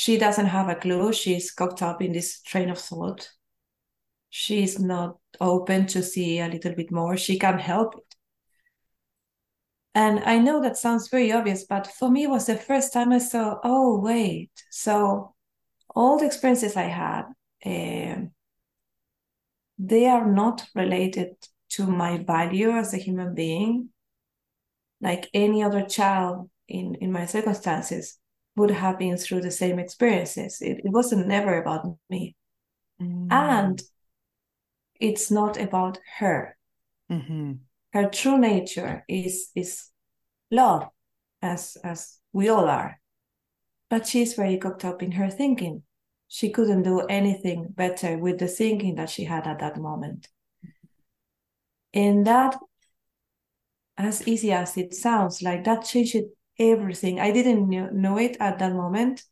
She 0.00 0.16
doesn't 0.16 0.46
have 0.46 0.70
a 0.70 0.76
clue. 0.76 1.12
She's 1.12 1.50
caught 1.50 1.82
up 1.82 2.00
in 2.00 2.12
this 2.12 2.40
train 2.40 2.70
of 2.70 2.78
thought. 2.78 3.28
She's 4.30 4.78
not 4.78 5.18
open 5.38 5.86
to 5.88 6.02
see 6.02 6.38
a 6.38 6.48
little 6.48 6.74
bit 6.74 6.90
more. 6.90 7.18
She 7.18 7.38
can't 7.38 7.60
help 7.60 7.96
it. 7.98 8.14
And 9.94 10.20
I 10.20 10.38
know 10.38 10.62
that 10.62 10.78
sounds 10.78 11.08
very 11.08 11.30
obvious, 11.32 11.66
but 11.66 11.86
for 11.86 12.10
me, 12.10 12.22
it 12.22 12.30
was 12.30 12.46
the 12.46 12.56
first 12.56 12.94
time 12.94 13.12
I 13.12 13.18
saw, 13.18 13.58
oh, 13.62 14.00
wait. 14.00 14.50
So 14.70 15.34
all 15.94 16.18
the 16.18 16.24
experiences 16.24 16.76
I 16.76 16.84
had, 16.84 17.24
uh, 17.66 18.22
they 19.76 20.06
are 20.06 20.32
not 20.32 20.66
related 20.74 21.34
to 21.72 21.86
my 21.86 22.24
value 22.24 22.70
as 22.70 22.94
a 22.94 22.96
human 22.96 23.34
being. 23.34 23.90
Like 25.02 25.28
any 25.34 25.62
other 25.62 25.84
child 25.84 26.48
in, 26.68 26.94
in 27.02 27.12
my 27.12 27.26
circumstances 27.26 28.19
would 28.56 28.70
have 28.70 28.98
been 28.98 29.16
through 29.16 29.40
the 29.40 29.50
same 29.50 29.78
experiences. 29.78 30.60
It, 30.60 30.82
it 30.84 30.90
wasn't 30.90 31.26
never 31.26 31.60
about 31.60 31.96
me. 32.08 32.36
Mm. 33.00 33.28
And 33.30 33.82
it's 35.00 35.30
not 35.30 35.60
about 35.60 35.98
her. 36.18 36.56
Mm-hmm 37.10 37.52
her 37.92 38.08
true 38.08 38.38
nature 38.38 39.04
is 39.08 39.50
is 39.54 39.90
love, 40.50 40.88
as 41.42 41.76
as 41.82 42.18
we 42.32 42.48
all 42.48 42.66
are. 42.66 43.00
But 43.88 44.06
she's 44.06 44.34
very 44.34 44.56
cooked 44.56 44.84
up 44.84 45.02
in 45.02 45.12
her 45.12 45.30
thinking. 45.30 45.82
She 46.28 46.50
couldn't 46.50 46.84
do 46.84 47.00
anything 47.00 47.66
better 47.70 48.16
with 48.16 48.38
the 48.38 48.46
thinking 48.46 48.94
that 48.96 49.10
she 49.10 49.24
had 49.24 49.48
at 49.48 49.58
that 49.58 49.78
moment. 49.78 50.28
And 51.92 52.24
that, 52.24 52.56
as 53.96 54.26
easy 54.28 54.52
as 54.52 54.76
it 54.76 54.94
sounds, 54.94 55.42
like 55.42 55.64
that 55.64 55.84
changed 55.84 56.22
everything. 56.60 57.18
I 57.18 57.32
didn't 57.32 57.68
know 57.68 58.18
it 58.18 58.36
at 58.38 58.58
that 58.58 58.72
moment. 58.72 59.24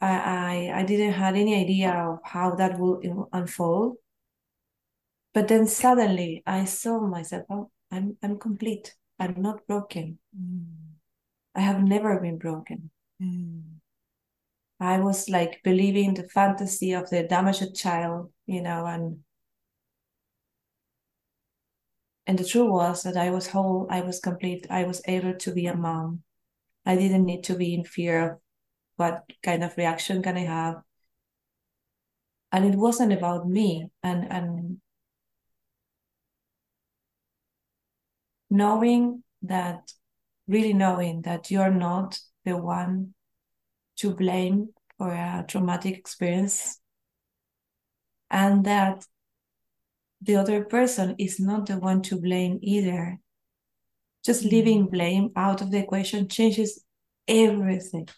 I, 0.00 0.70
I, 0.72 0.80
I 0.80 0.82
didn't 0.82 1.12
have 1.12 1.36
any 1.36 1.54
idea 1.54 1.92
of 1.92 2.18
how 2.24 2.56
that 2.56 2.78
will 2.78 3.28
unfold. 3.32 3.96
But 5.32 5.48
then 5.48 5.66
suddenly 5.66 6.42
I 6.46 6.64
saw 6.64 7.00
myself, 7.00 7.44
oh, 7.48 7.70
I'm, 7.90 8.16
I'm 8.22 8.38
complete. 8.38 8.94
I'm 9.18 9.40
not 9.40 9.66
broken. 9.66 10.18
Mm. 10.38 10.66
I 11.54 11.60
have 11.60 11.82
never 11.82 12.20
been 12.20 12.38
broken. 12.38 12.90
Mm. 13.22 13.62
I 14.80 14.98
was 14.98 15.28
like 15.28 15.62
believing 15.62 16.14
the 16.14 16.28
fantasy 16.28 16.92
of 16.92 17.08
the 17.08 17.22
damaged 17.22 17.74
child, 17.76 18.32
you 18.46 18.60
know, 18.60 18.86
and 18.86 19.20
and 22.26 22.38
the 22.38 22.44
truth 22.44 22.70
was 22.70 23.02
that 23.02 23.16
I 23.16 23.30
was 23.30 23.46
whole, 23.48 23.86
I 23.90 24.00
was 24.00 24.18
complete, 24.18 24.66
I 24.70 24.84
was 24.84 25.02
able 25.06 25.34
to 25.34 25.52
be 25.52 25.66
a 25.66 25.76
mom. 25.76 26.23
I 26.86 26.96
didn't 26.96 27.24
need 27.24 27.44
to 27.44 27.54
be 27.54 27.74
in 27.74 27.84
fear 27.84 28.32
of 28.32 28.38
what 28.96 29.24
kind 29.42 29.64
of 29.64 29.76
reaction 29.76 30.22
can 30.22 30.36
I 30.36 30.44
have. 30.44 30.82
And 32.52 32.64
it 32.64 32.76
wasn't 32.76 33.12
about 33.12 33.48
me. 33.48 33.90
And 34.02 34.30
and 34.30 34.80
knowing 38.50 39.24
that, 39.42 39.92
really 40.46 40.72
knowing 40.72 41.22
that 41.22 41.50
you're 41.50 41.72
not 41.72 42.18
the 42.44 42.56
one 42.56 43.14
to 43.96 44.14
blame 44.14 44.68
for 44.98 45.10
a 45.12 45.44
traumatic 45.48 45.98
experience, 45.98 46.80
and 48.30 48.64
that 48.64 49.04
the 50.22 50.36
other 50.36 50.64
person 50.64 51.16
is 51.18 51.40
not 51.40 51.66
the 51.66 51.78
one 51.78 52.02
to 52.02 52.20
blame 52.20 52.58
either. 52.62 53.18
Just 54.24 54.40
mm-hmm. 54.40 54.50
leaving 54.50 54.86
blame 54.86 55.30
out 55.36 55.60
of 55.62 55.70
the 55.70 55.78
equation 55.78 56.28
changes 56.28 56.84
everything. 57.28 58.08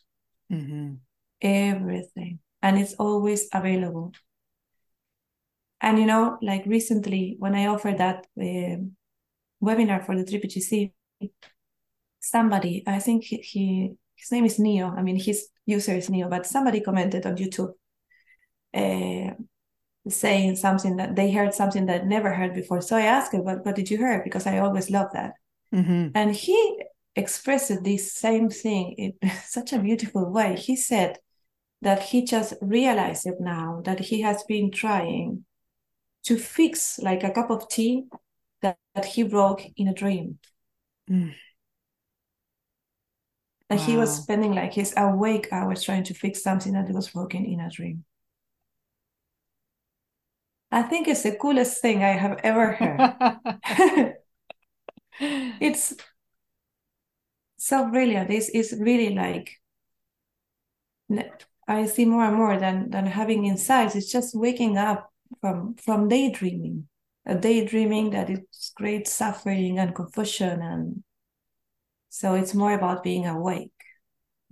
Mm-hmm. 0.53 0.95
Everything. 1.41 2.39
And 2.63 2.79
it's 2.79 2.95
always 2.95 3.49
available. 3.53 4.13
And 5.81 5.99
you 5.99 6.07
know, 6.07 6.39
like 6.43 6.65
recently 6.67 7.37
when 7.39 7.55
I 7.55 7.67
offered 7.67 7.99
that 7.99 8.27
uh, 8.41 8.77
webinar 9.63 10.05
for 10.05 10.17
the 10.17 10.25
GC, 10.25 10.93
somebody, 12.21 12.83
I 12.87 12.99
think 12.99 13.25
he, 13.25 13.37
he 13.39 13.93
his 14.17 14.33
name 14.33 14.47
is 14.47 14.59
Neo. 14.59 14.89
I 14.89 15.03
mean, 15.03 15.17
his 15.17 15.49
user 15.67 15.95
is 15.95 16.09
Neo, 16.09 16.29
but 16.29 16.47
somebody 16.47 16.81
commented 16.81 17.27
on 17.27 17.37
YouTube 17.37 17.75
uh, 18.75 19.35
saying 20.09 20.57
something 20.57 20.97
that 20.97 21.17
they 21.17 21.33
heard 21.33 21.55
something 21.55 21.87
that 21.87 22.07
never 22.07 22.33
heard 22.33 22.55
before. 22.55 22.81
So 22.81 22.97
I 22.97 23.03
asked 23.03 23.35
him, 23.35 23.45
"What 23.45 23.65
what 23.65 23.75
did 23.75 23.91
you 23.91 23.99
hear?" 23.99 24.23
Because 24.25 24.47
I 24.47 24.59
always 24.59 24.91
love 24.91 25.09
that, 25.13 25.35
Mm-hmm. 25.77 26.09
and 26.15 26.35
he 26.35 26.83
expressed 27.15 27.85
this 27.85 28.15
same 28.15 28.49
thing 28.49 28.93
in 28.93 29.31
such 29.45 29.73
a 29.73 29.79
beautiful 29.79 30.31
way. 30.31 30.57
He 30.57 30.77
said 30.77 31.19
that 31.83 32.03
he 32.03 32.25
just 32.25 32.55
realized 32.63 33.27
it 33.27 33.41
now 33.41 33.83
that 33.85 34.01
he 34.01 34.23
has 34.23 34.43
been 34.45 34.71
trying 34.71 35.45
to 36.25 36.39
fix 36.39 36.99
like 36.99 37.23
a 37.23 37.31
cup 37.31 37.51
of 37.51 37.69
tea 37.69 38.05
that, 38.63 38.79
that 38.95 39.05
he 39.05 39.23
broke 39.23 39.63
in 39.77 39.89
a 39.89 39.95
dream. 39.95 40.39
Mm. 41.11 41.35
And 43.69 43.81
he 43.81 43.97
was 43.97 44.23
spending 44.23 44.55
like 44.55 44.73
his 44.73 44.95
awake 44.97 45.49
hours 45.51 45.83
trying 45.83 46.05
to 46.05 46.15
fix 46.15 46.43
something 46.43 46.73
that 46.73 46.89
was 46.91 47.11
broken 47.11 47.45
in 47.45 47.61
a 47.61 47.69
dream. 47.69 48.05
I 50.71 50.83
think 50.83 51.09
it's 51.09 51.23
the 51.23 51.37
coolest 51.37 51.81
thing 51.83 52.03
I 52.03 52.13
have 52.13 52.41
ever 52.43 52.73
heard. 52.73 54.15
it's 55.21 55.95
so 57.57 57.91
brilliant. 57.91 58.31
It's, 58.31 58.49
it's 58.51 58.73
really 58.73 59.15
like 59.15 59.51
I 61.69 61.87
see 61.87 62.05
more 62.05 62.25
and 62.25 62.37
more 62.37 62.59
than 62.59 62.91
than 62.91 63.07
having 63.07 63.47
insights. 63.47 63.97
It's 63.97 64.11
just 64.11 64.35
waking 64.37 64.79
up 64.79 65.11
from 65.41 65.75
from 65.75 66.09
daydreaming, 66.09 66.89
a 67.27 67.35
daydreaming 67.35 68.11
that 68.11 68.31
is 68.31 68.73
great 68.75 69.09
suffering 69.09 69.79
and 69.79 69.95
confusion, 69.95 70.63
and 70.63 71.03
so 72.09 72.35
it's 72.35 72.55
more 72.55 72.73
about 72.73 73.03
being 73.03 73.27
awake. 73.27 73.73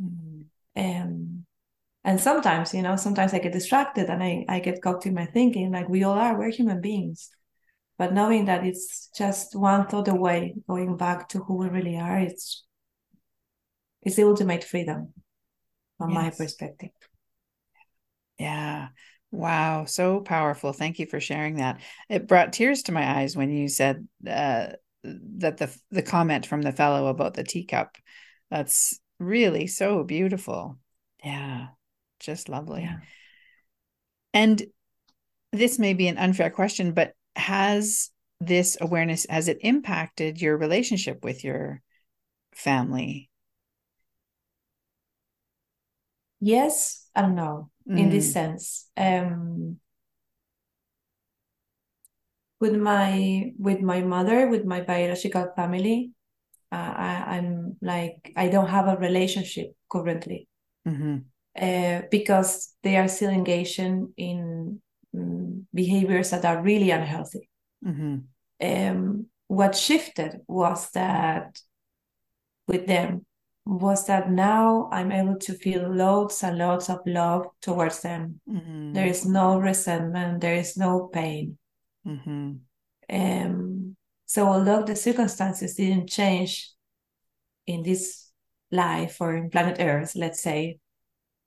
Mm. 0.01 0.45
Um, 0.77 1.47
and 2.03 2.21
sometimes, 2.21 2.75
you 2.75 2.83
know, 2.83 2.97
sometimes 2.97 3.33
I 3.33 3.39
get 3.39 3.53
distracted 3.53 4.11
and 4.11 4.23
I 4.23 4.45
I 4.49 4.61
get 4.61 4.83
caught 4.83 5.07
in 5.07 5.15
my 5.15 5.27
thinking. 5.27 5.73
Like 5.73 5.89
we 5.89 6.05
all 6.05 6.19
are, 6.19 6.37
we're 6.37 6.51
human 6.51 6.81
beings. 6.81 7.31
But 7.97 8.13
knowing 8.13 8.47
that 8.47 8.65
it's 8.65 9.09
just 9.17 9.55
one 9.55 9.87
thought 9.87 10.09
away, 10.09 10.55
going 10.69 10.97
back 10.97 11.29
to 11.31 11.39
who 11.39 11.57
we 11.57 11.69
really 11.69 11.97
are, 11.97 12.19
it's 12.19 12.65
it's 14.03 14.17
the 14.17 14.25
ultimate 14.25 14.65
freedom 14.65 15.13
from 15.99 16.13
my 16.13 16.31
perspective. 16.31 16.91
Yeah. 18.39 18.89
Wow. 19.31 19.85
So 19.87 20.21
powerful. 20.21 20.73
Thank 20.73 20.99
you 20.99 21.07
for 21.07 21.21
sharing 21.21 21.57
that. 21.57 21.81
It 22.09 22.29
brought 22.29 22.53
tears 22.53 22.83
to 22.85 22.93
my 22.93 23.19
eyes 23.21 23.37
when 23.37 23.51
you 23.51 23.69
said 23.69 24.07
uh, 24.27 24.67
that 25.03 25.57
the 25.57 25.77
the 25.91 26.03
comment 26.03 26.47
from 26.47 26.63
the 26.63 26.73
fellow 26.73 27.07
about 27.07 27.35
the 27.35 27.45
teacup. 27.45 27.97
That's 28.51 28.99
really 29.19 29.67
so 29.67 30.05
beautiful. 30.05 30.79
Yeah. 31.25 31.69
Just 32.21 32.49
lovely. 32.49 32.83
Yeah. 32.83 32.99
And 34.33 34.63
this 35.53 35.79
may 35.79 35.95
be 35.95 36.09
an 36.09 36.19
unfair 36.19 36.51
question, 36.51 36.93
but 36.93 37.15
has 37.37 38.11
this 38.41 38.77
awareness 38.81 39.27
has 39.31 39.49
it 39.49 39.59
impacted 39.63 40.41
your 40.41 40.57
relationship 40.57 41.25
with 41.25 41.45
your 41.45 41.83
family? 42.55 43.31
Yes 46.41 47.09
and 47.15 47.35
no 47.37 47.71
in 47.95 48.09
this 48.11 48.31
Mm, 48.31 48.33
sense. 48.33 48.89
Um, 48.97 49.81
with 52.61 52.75
my 52.77 53.53
with 53.59 53.81
my 53.81 54.01
mother, 54.01 54.49
with 54.49 54.65
my 54.65 54.81
biological 54.81 55.53
family, 55.57 56.13
uh, 56.73 56.77
I, 56.97 57.25
I'm 57.39 57.77
like 57.83 58.33
I 58.37 58.49
don't 58.49 58.69
have 58.69 58.89
a 58.89 58.97
relationship 58.97 59.75
currently 59.91 60.49
mhm, 60.85 61.25
uh, 61.61 62.03
because 62.11 62.75
they 62.83 62.97
are 62.97 63.09
still 63.09 63.31
engaged 63.31 63.79
in 63.79 64.13
mm, 64.19 64.81
behaviors 65.73 66.31
that 66.31 66.45
are 66.45 66.63
really 66.63 66.91
unhealthy. 66.91 67.49
mhm, 67.85 68.25
um, 68.61 69.27
what 69.49 69.75
shifted 69.77 70.41
was 70.49 70.91
that 70.93 71.61
with 72.67 72.87
them 72.87 73.27
was 73.67 74.07
that 74.07 74.31
now 74.31 74.89
I'm 74.93 75.13
able 75.13 75.39
to 75.39 75.55
feel 75.55 75.89
loads 75.89 76.43
and 76.43 76.59
loads 76.59 76.89
of 76.89 77.01
love 77.07 77.47
towards 77.61 78.01
them. 78.01 78.41
mhm, 78.49 78.95
There 78.95 79.07
is 79.07 79.25
no 79.27 79.59
resentment, 79.59 80.41
there 80.41 80.55
is 80.57 80.77
no 80.77 81.09
pain. 81.13 81.59
mhm, 82.07 82.61
Um, 83.09 83.97
so 84.27 84.47
although 84.47 84.83
the 84.83 84.97
circumstances 84.97 85.75
didn't 85.75 86.09
change 86.09 86.73
in 87.67 87.83
this 87.83 88.33
life 88.71 89.21
or 89.21 89.37
in 89.37 89.51
planet 89.51 89.77
Earth, 89.81 90.17
let's 90.17 90.43
say, 90.43 90.79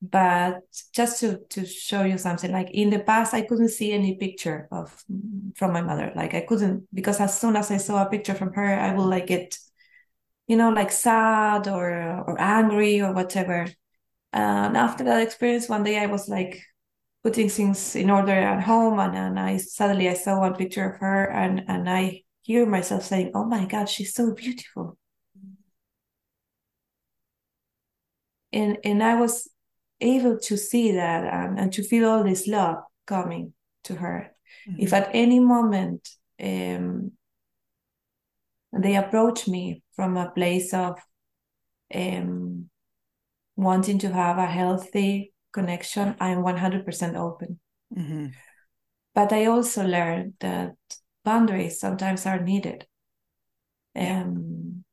but 0.02 0.62
just 0.94 1.20
to 1.22 1.40
to 1.50 1.66
show 1.66 2.04
you 2.04 2.18
something, 2.18 2.52
like 2.52 2.70
in 2.72 2.90
the 2.90 3.00
past, 3.00 3.34
I 3.34 3.42
couldn't 3.42 3.70
see 3.70 3.92
any 3.92 4.16
picture 4.16 4.68
of 4.72 5.04
from 5.56 5.74
my 5.74 5.82
mother. 5.82 6.12
Like 6.16 6.34
I 6.36 6.42
couldn't 6.42 6.88
because 6.94 7.20
as 7.20 7.40
soon 7.40 7.56
as 7.56 7.72
I 7.72 7.78
saw 7.78 8.04
a 8.06 8.10
picture 8.10 8.36
from 8.36 8.54
her, 8.54 8.80
I 8.80 8.94
would 8.94 9.06
like 9.06 9.28
get, 9.28 9.58
you 10.48 10.56
know, 10.58 10.70
like 10.70 10.92
sad 10.92 11.68
or 11.68 11.90
or 12.28 12.40
angry 12.40 13.02
or 13.02 13.14
whatever. 13.14 13.68
And 14.34 14.78
after 14.78 15.04
that 15.06 15.22
experience, 15.24 15.70
one 15.70 15.84
day 15.84 16.00
I 16.00 16.08
was 16.08 16.30
like 16.30 16.62
putting 17.24 17.50
things 17.50 17.96
in 17.96 18.10
order 18.10 18.32
at 18.34 18.64
home, 18.64 19.00
and 19.00 19.16
and 19.18 19.40
I 19.40 19.58
suddenly 19.58 20.10
I 20.10 20.14
saw 20.16 20.40
one 20.40 20.56
picture 20.56 20.92
of 20.94 21.00
her, 21.02 21.32
and 21.32 21.64
and 21.68 21.90
I 21.90 22.24
hear 22.44 22.66
myself 22.66 23.04
saying, 23.04 23.32
"Oh 23.36 23.46
my 23.46 23.66
God, 23.66 23.90
she's 23.90 24.14
so 24.14 24.34
beautiful." 24.34 24.98
Mm-hmm. 25.38 25.54
and 28.54 28.78
and 28.84 29.04
I 29.04 29.16
was 29.16 29.50
able 30.02 30.38
to 30.40 30.58
see 30.58 30.92
that 30.94 31.24
and, 31.26 31.60
and 31.60 31.74
to 31.74 31.84
feel 31.84 32.10
all 32.10 32.24
this 32.24 32.48
love 32.48 32.78
coming 33.06 33.54
to 33.86 33.96
her. 33.96 34.32
If 34.78 34.94
mhm, 34.94 34.94
at 34.94 35.10
any 35.14 35.40
moment 35.40 36.08
um, 36.42 37.14
they 38.72 38.96
approach 38.96 39.48
me 39.48 39.84
from 39.96 40.16
a 40.18 40.30
place 40.32 40.74
of 40.74 41.00
um, 41.94 42.70
wanting 43.58 44.00
to 44.00 44.10
have 44.14 44.38
a 44.40 44.48
healthy 44.48 45.34
connection, 45.54 46.16
I'm 46.20 46.44
100% 46.44 47.18
open. 47.18 47.60
mhm. 47.92 48.38
But 49.14 49.34
I 49.34 49.48
also 49.48 49.86
learned 49.86 50.36
that 50.40 50.78
boundaries 51.26 51.78
sometimes 51.78 52.26
are 52.26 52.40
needed. 52.40 52.88
Yeah. 54.00 54.22
Um, 54.22 54.86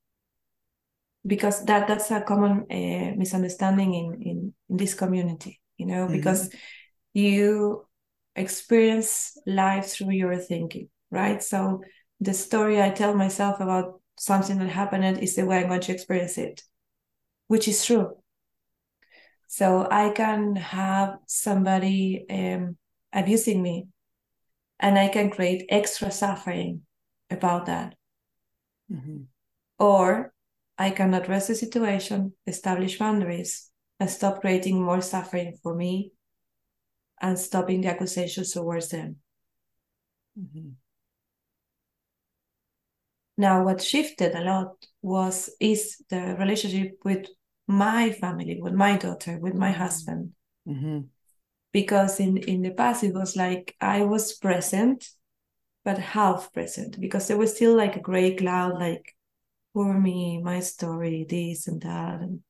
because 1.26 1.64
that 1.64 1.88
that's 1.88 2.10
a 2.10 2.20
common 2.20 2.66
uh, 2.70 3.14
misunderstanding 3.16 3.94
in, 3.94 4.22
in 4.22 4.54
in 4.68 4.76
this 4.76 4.94
community 4.94 5.60
you 5.76 5.86
know 5.86 6.06
Mhm. 6.06 6.12
because 6.12 6.50
you 7.12 7.86
experience 8.36 9.38
life 9.46 9.86
through 9.86 10.10
your 10.12 10.36
thinking 10.36 10.88
right 11.10 11.42
so 11.42 11.80
the 12.20 12.34
story 12.34 12.82
i 12.82 12.90
tell 12.90 13.14
myself 13.14 13.60
about 13.60 14.00
something 14.18 14.58
that 14.58 14.68
happened 14.68 15.18
is 15.18 15.34
the 15.36 15.46
way 15.46 15.58
i'm 15.58 15.68
going 15.68 15.80
to 15.80 15.92
experience 15.92 16.38
it 16.38 16.62
which 17.46 17.68
is 17.68 17.84
true 17.84 18.16
so 19.46 19.86
i 19.90 20.10
can 20.10 20.56
have 20.56 21.18
somebody 21.26 22.26
um, 22.30 22.76
abusing 23.12 23.62
me 23.62 23.86
and 24.80 24.98
i 24.98 25.08
can 25.08 25.30
create 25.30 25.66
extra 25.68 26.10
suffering 26.10 26.82
about 27.30 27.66
that 27.66 27.94
Mhm. 28.92 29.28
Or 29.78 30.33
I 30.76 30.90
can 30.90 31.14
address 31.14 31.46
the 31.48 31.54
situation, 31.54 32.34
establish 32.46 32.98
boundaries, 32.98 33.70
and 34.00 34.10
stop 34.10 34.40
creating 34.40 34.82
more 34.82 35.00
suffering 35.00 35.56
for 35.62 35.74
me 35.74 36.12
and 37.20 37.38
stopping 37.38 37.80
the 37.80 37.88
accusations 37.88 38.52
towards 38.52 38.88
them. 38.88 39.16
Mhm. 40.36 40.76
Now, 43.36 43.64
what 43.64 43.82
shifted 43.82 44.34
a 44.34 44.42
lot 44.42 44.86
was 45.02 45.50
is 45.60 46.02
the 46.08 46.36
relationship 46.38 46.98
with 47.04 47.26
my 47.66 48.12
family, 48.12 48.60
with 48.60 48.74
my 48.74 48.96
daughter, 48.96 49.38
with 49.38 49.54
my 49.54 49.72
husband. 49.72 50.32
Mhm. 50.68 51.08
Because 51.72 52.20
in, 52.20 52.36
in 52.36 52.62
the 52.62 52.70
past 52.70 53.02
it 53.02 53.14
was 53.14 53.36
like 53.36 53.74
I 53.80 54.02
was 54.02 54.34
present, 54.34 55.08
but 55.84 55.98
half 55.98 56.52
present, 56.52 57.00
because 57.00 57.26
there 57.26 57.36
was 57.36 57.54
still 57.54 57.74
like 57.76 57.96
a 57.96 58.00
gray 58.00 58.36
cloud, 58.36 58.74
like 58.74 59.13
for 59.74 59.92
me, 60.00 60.40
my 60.40 60.60
story, 60.60 61.26
this 61.28 61.66
and 61.66 61.82
that. 61.82 62.20
And 62.20 62.40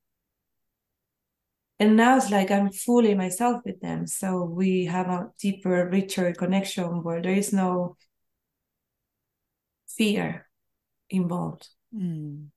and 1.80 1.96
now 1.96 2.16
it's 2.16 2.30
like 2.30 2.52
I'm 2.52 2.70
fully 2.70 3.14
myself 3.14 3.62
with 3.64 3.80
them. 3.80 4.06
So 4.06 4.44
we 4.44 4.84
have 4.84 5.08
a 5.08 5.30
deeper, 5.40 5.88
richer 5.90 6.32
connection 6.32 7.02
where 7.02 7.20
there 7.20 7.34
is 7.34 7.52
no 7.52 7.96
fear 9.88 10.48
involved. 11.10 11.68
Mm. 11.92 12.48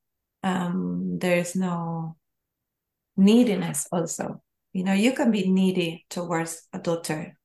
Um, 0.44 1.18
there 1.20 1.38
is 1.38 1.56
no 1.56 2.18
neediness 3.16 3.88
also. 3.92 4.44
You 4.74 4.84
know, 4.84 4.94
you 4.94 5.14
can 5.14 5.32
be 5.32 5.50
needy 5.50 6.06
towards 6.10 6.68
a 6.72 6.78
daughter 6.78 7.38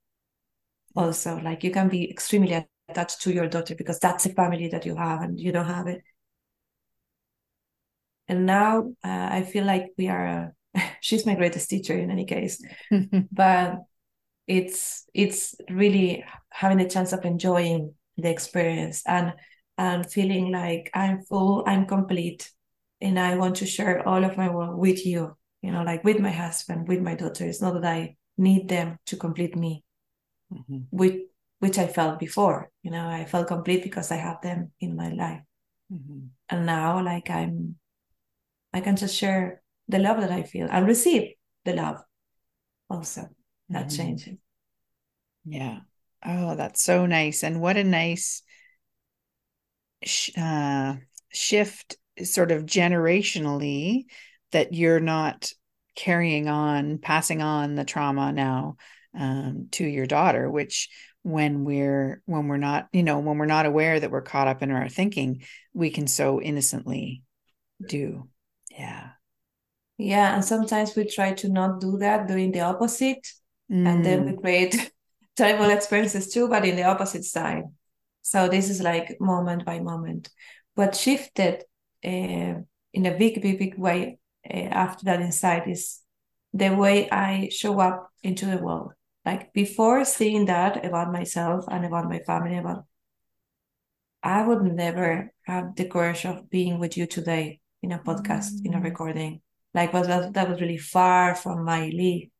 also. 0.94 1.38
Like 1.38 1.64
you 1.64 1.70
can 1.70 1.88
be 1.88 2.10
extremely 2.10 2.66
attached 2.88 3.22
to 3.22 3.32
your 3.32 3.48
daughter 3.48 3.74
because 3.74 3.98
that's 3.98 4.24
the 4.24 4.34
family 4.34 4.68
that 4.68 4.84
you 4.84 4.94
have 4.96 5.22
and 5.22 5.40
you 5.40 5.52
don't 5.52 5.66
have 5.66 5.86
it. 5.86 6.02
And 8.32 8.46
now 8.46 8.94
uh, 9.04 9.28
I 9.30 9.42
feel 9.42 9.66
like 9.66 9.92
we 9.98 10.08
are, 10.08 10.54
uh, 10.74 10.80
she's 11.02 11.26
my 11.26 11.34
greatest 11.34 11.68
teacher 11.68 11.92
in 11.98 12.10
any 12.10 12.24
case. 12.24 12.64
but 13.32 13.80
it's 14.46 15.04
it's 15.12 15.54
really 15.68 16.24
having 16.48 16.80
a 16.80 16.88
chance 16.88 17.12
of 17.12 17.26
enjoying 17.26 17.92
the 18.16 18.30
experience 18.30 19.02
and 19.06 19.34
and 19.76 20.10
feeling 20.10 20.50
like 20.50 20.90
I'm 20.94 21.20
full, 21.24 21.62
I'm 21.66 21.84
complete, 21.84 22.50
and 23.02 23.20
I 23.20 23.36
want 23.36 23.56
to 23.56 23.66
share 23.66 24.08
all 24.08 24.24
of 24.24 24.38
my 24.38 24.48
work 24.48 24.78
with 24.78 25.04
you. 25.04 25.36
You 25.60 25.70
know, 25.70 25.82
like 25.82 26.02
with 26.02 26.18
my 26.18 26.30
husband, 26.30 26.88
with 26.88 27.02
my 27.02 27.14
daughter. 27.14 27.44
It's 27.44 27.60
not 27.60 27.74
that 27.74 27.84
I 27.84 28.16
need 28.38 28.66
them 28.66 28.96
to 29.08 29.16
complete 29.16 29.56
me, 29.56 29.84
mm-hmm. 30.50 30.84
with 30.90 31.20
which 31.58 31.76
I 31.76 31.86
felt 31.86 32.18
before. 32.18 32.70
You 32.82 32.92
know, 32.92 33.06
I 33.06 33.26
felt 33.26 33.48
complete 33.48 33.82
because 33.82 34.10
I 34.10 34.16
have 34.16 34.40
them 34.40 34.72
in 34.80 34.96
my 34.96 35.10
life, 35.10 35.42
mm-hmm. 35.92 36.28
and 36.48 36.64
now 36.64 37.04
like 37.04 37.28
I'm, 37.28 37.76
I 38.72 38.80
can 38.80 38.96
just 38.96 39.16
share 39.16 39.62
the 39.88 39.98
love 39.98 40.20
that 40.20 40.30
I 40.30 40.42
feel 40.42 40.68
and 40.70 40.86
receive 40.86 41.32
the 41.64 41.74
love 41.74 42.02
also 42.88 43.28
that 43.68 43.86
mm-hmm. 43.86 43.96
changes. 43.96 44.38
Yeah. 45.44 45.80
Oh, 46.24 46.54
that's 46.54 46.82
so 46.82 47.06
nice. 47.06 47.42
And 47.42 47.60
what 47.60 47.76
a 47.76 47.84
nice 47.84 48.42
uh, 50.36 50.96
shift, 51.30 51.96
sort 52.22 52.52
of 52.52 52.64
generationally, 52.64 54.04
that 54.52 54.72
you're 54.72 55.00
not 55.00 55.50
carrying 55.96 56.48
on, 56.48 56.98
passing 56.98 57.42
on 57.42 57.74
the 57.74 57.84
trauma 57.84 58.32
now 58.32 58.76
um, 59.18 59.68
to 59.72 59.84
your 59.84 60.06
daughter, 60.06 60.50
which 60.50 60.88
when 61.22 61.64
we're 61.64 62.20
when 62.26 62.48
we're 62.48 62.56
not 62.56 62.88
you 62.92 63.02
know 63.02 63.20
when 63.20 63.38
we're 63.38 63.46
not 63.46 63.64
aware 63.64 63.98
that 63.98 64.10
we're 64.10 64.22
caught 64.22 64.48
up 64.48 64.60
in 64.60 64.72
our 64.72 64.88
thinking 64.88 65.42
we 65.72 65.88
can 65.88 66.08
so 66.08 66.40
innocently 66.40 67.22
do 67.86 68.28
yeah 68.78 69.10
yeah 69.98 70.34
and 70.34 70.44
sometimes 70.44 70.96
we 70.96 71.04
try 71.04 71.32
to 71.32 71.48
not 71.48 71.80
do 71.80 71.98
that 71.98 72.26
doing 72.26 72.52
the 72.52 72.60
opposite 72.60 73.26
mm. 73.70 73.86
and 73.86 74.04
then 74.04 74.24
we 74.24 74.32
mm. 74.32 74.40
create 74.40 74.92
terrible 75.36 75.70
experiences 75.70 76.28
too, 76.32 76.48
but 76.48 76.64
in 76.64 76.76
the 76.76 76.84
opposite 76.84 77.24
side. 77.24 77.64
So 78.22 78.48
this 78.48 78.70
is 78.70 78.80
like 78.80 79.20
moment 79.20 79.64
by 79.64 79.80
moment. 79.80 80.30
What 80.74 80.94
shifted 80.94 81.64
uh, 82.04 82.54
in 82.92 83.06
a 83.06 83.16
big, 83.16 83.42
big, 83.42 83.58
big 83.58 83.78
way 83.78 84.18
uh, 84.48 84.56
after 84.56 85.04
that 85.06 85.20
insight 85.20 85.68
is 85.68 86.00
the 86.52 86.74
way 86.74 87.10
I 87.10 87.48
show 87.50 87.80
up 87.80 88.10
into 88.22 88.46
the 88.46 88.58
world. 88.58 88.92
Like 89.24 89.52
before 89.52 90.04
seeing 90.04 90.46
that 90.46 90.84
about 90.84 91.12
myself 91.12 91.64
and 91.68 91.84
about 91.84 92.08
my 92.08 92.18
family, 92.20 92.58
about 92.58 92.84
I 94.22 94.46
would 94.46 94.62
never 94.62 95.32
have 95.46 95.74
the 95.74 95.86
courage 95.86 96.24
of 96.24 96.48
being 96.48 96.78
with 96.78 96.96
you 96.96 97.06
today 97.06 97.60
in 97.82 97.92
a 97.92 97.98
podcast, 97.98 98.54
mm-hmm. 98.54 98.66
in 98.66 98.74
a 98.74 98.78
mm. 98.78 98.84
recording. 98.84 99.40
Like 99.74 99.92
was 99.92 100.06
that, 100.06 100.34
that 100.34 100.48
was 100.48 100.60
really 100.60 100.78
far 100.78 101.34
from 101.34 101.64
my 101.64 101.86
league. 101.86 102.30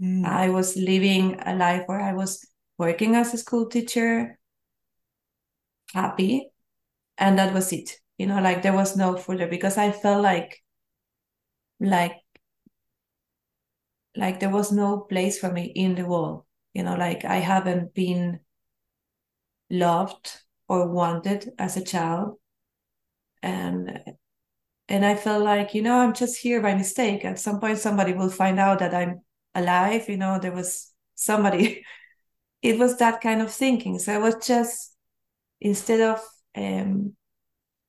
Mm. 0.00 0.24
I 0.24 0.50
was 0.50 0.76
living 0.76 1.40
a 1.44 1.54
life 1.54 1.82
where 1.86 2.00
I 2.00 2.12
was 2.12 2.46
working 2.76 3.16
as 3.16 3.34
a 3.34 3.38
school 3.38 3.66
teacher, 3.66 4.38
happy, 5.92 6.50
and 7.16 7.38
that 7.38 7.52
was 7.52 7.72
it. 7.72 7.98
You 8.18 8.26
know, 8.26 8.40
like 8.40 8.62
there 8.62 8.72
was 8.72 8.96
no 8.96 9.16
further 9.16 9.46
because 9.46 9.78
I 9.78 9.92
felt 9.92 10.22
like, 10.22 10.62
like, 11.80 12.16
like 14.16 14.40
there 14.40 14.50
was 14.50 14.72
no 14.72 14.98
place 14.98 15.38
for 15.38 15.50
me 15.50 15.64
in 15.64 15.94
the 15.94 16.04
world. 16.04 16.44
You 16.74 16.82
know, 16.82 16.96
like 16.96 17.24
I 17.24 17.36
haven't 17.36 17.94
been 17.94 18.40
loved 19.70 20.42
or 20.68 20.88
wanted 20.88 21.50
as 21.58 21.76
a 21.76 21.84
child, 21.84 22.38
and 23.42 24.00
and 24.88 25.04
I 25.04 25.14
felt 25.14 25.44
like 25.44 25.74
you 25.74 25.82
know 25.82 25.98
I'm 25.98 26.14
just 26.14 26.38
here 26.40 26.60
by 26.62 26.74
mistake. 26.74 27.24
At 27.24 27.38
some 27.38 27.60
point, 27.60 27.78
somebody 27.78 28.12
will 28.12 28.30
find 28.30 28.58
out 28.58 28.78
that 28.80 28.94
I'm 28.94 29.22
alive 29.54 30.08
you 30.08 30.16
know 30.16 30.38
there 30.38 30.52
was 30.52 30.92
somebody. 31.14 31.84
It 32.60 32.76
was 32.76 32.96
that 32.96 33.20
kind 33.20 33.40
of 33.40 33.52
thinking. 33.52 34.00
So 34.00 34.12
i 34.12 34.18
was 34.18 34.34
just 34.44 34.96
instead 35.60 36.00
of 36.00 36.20
um, 36.56 37.14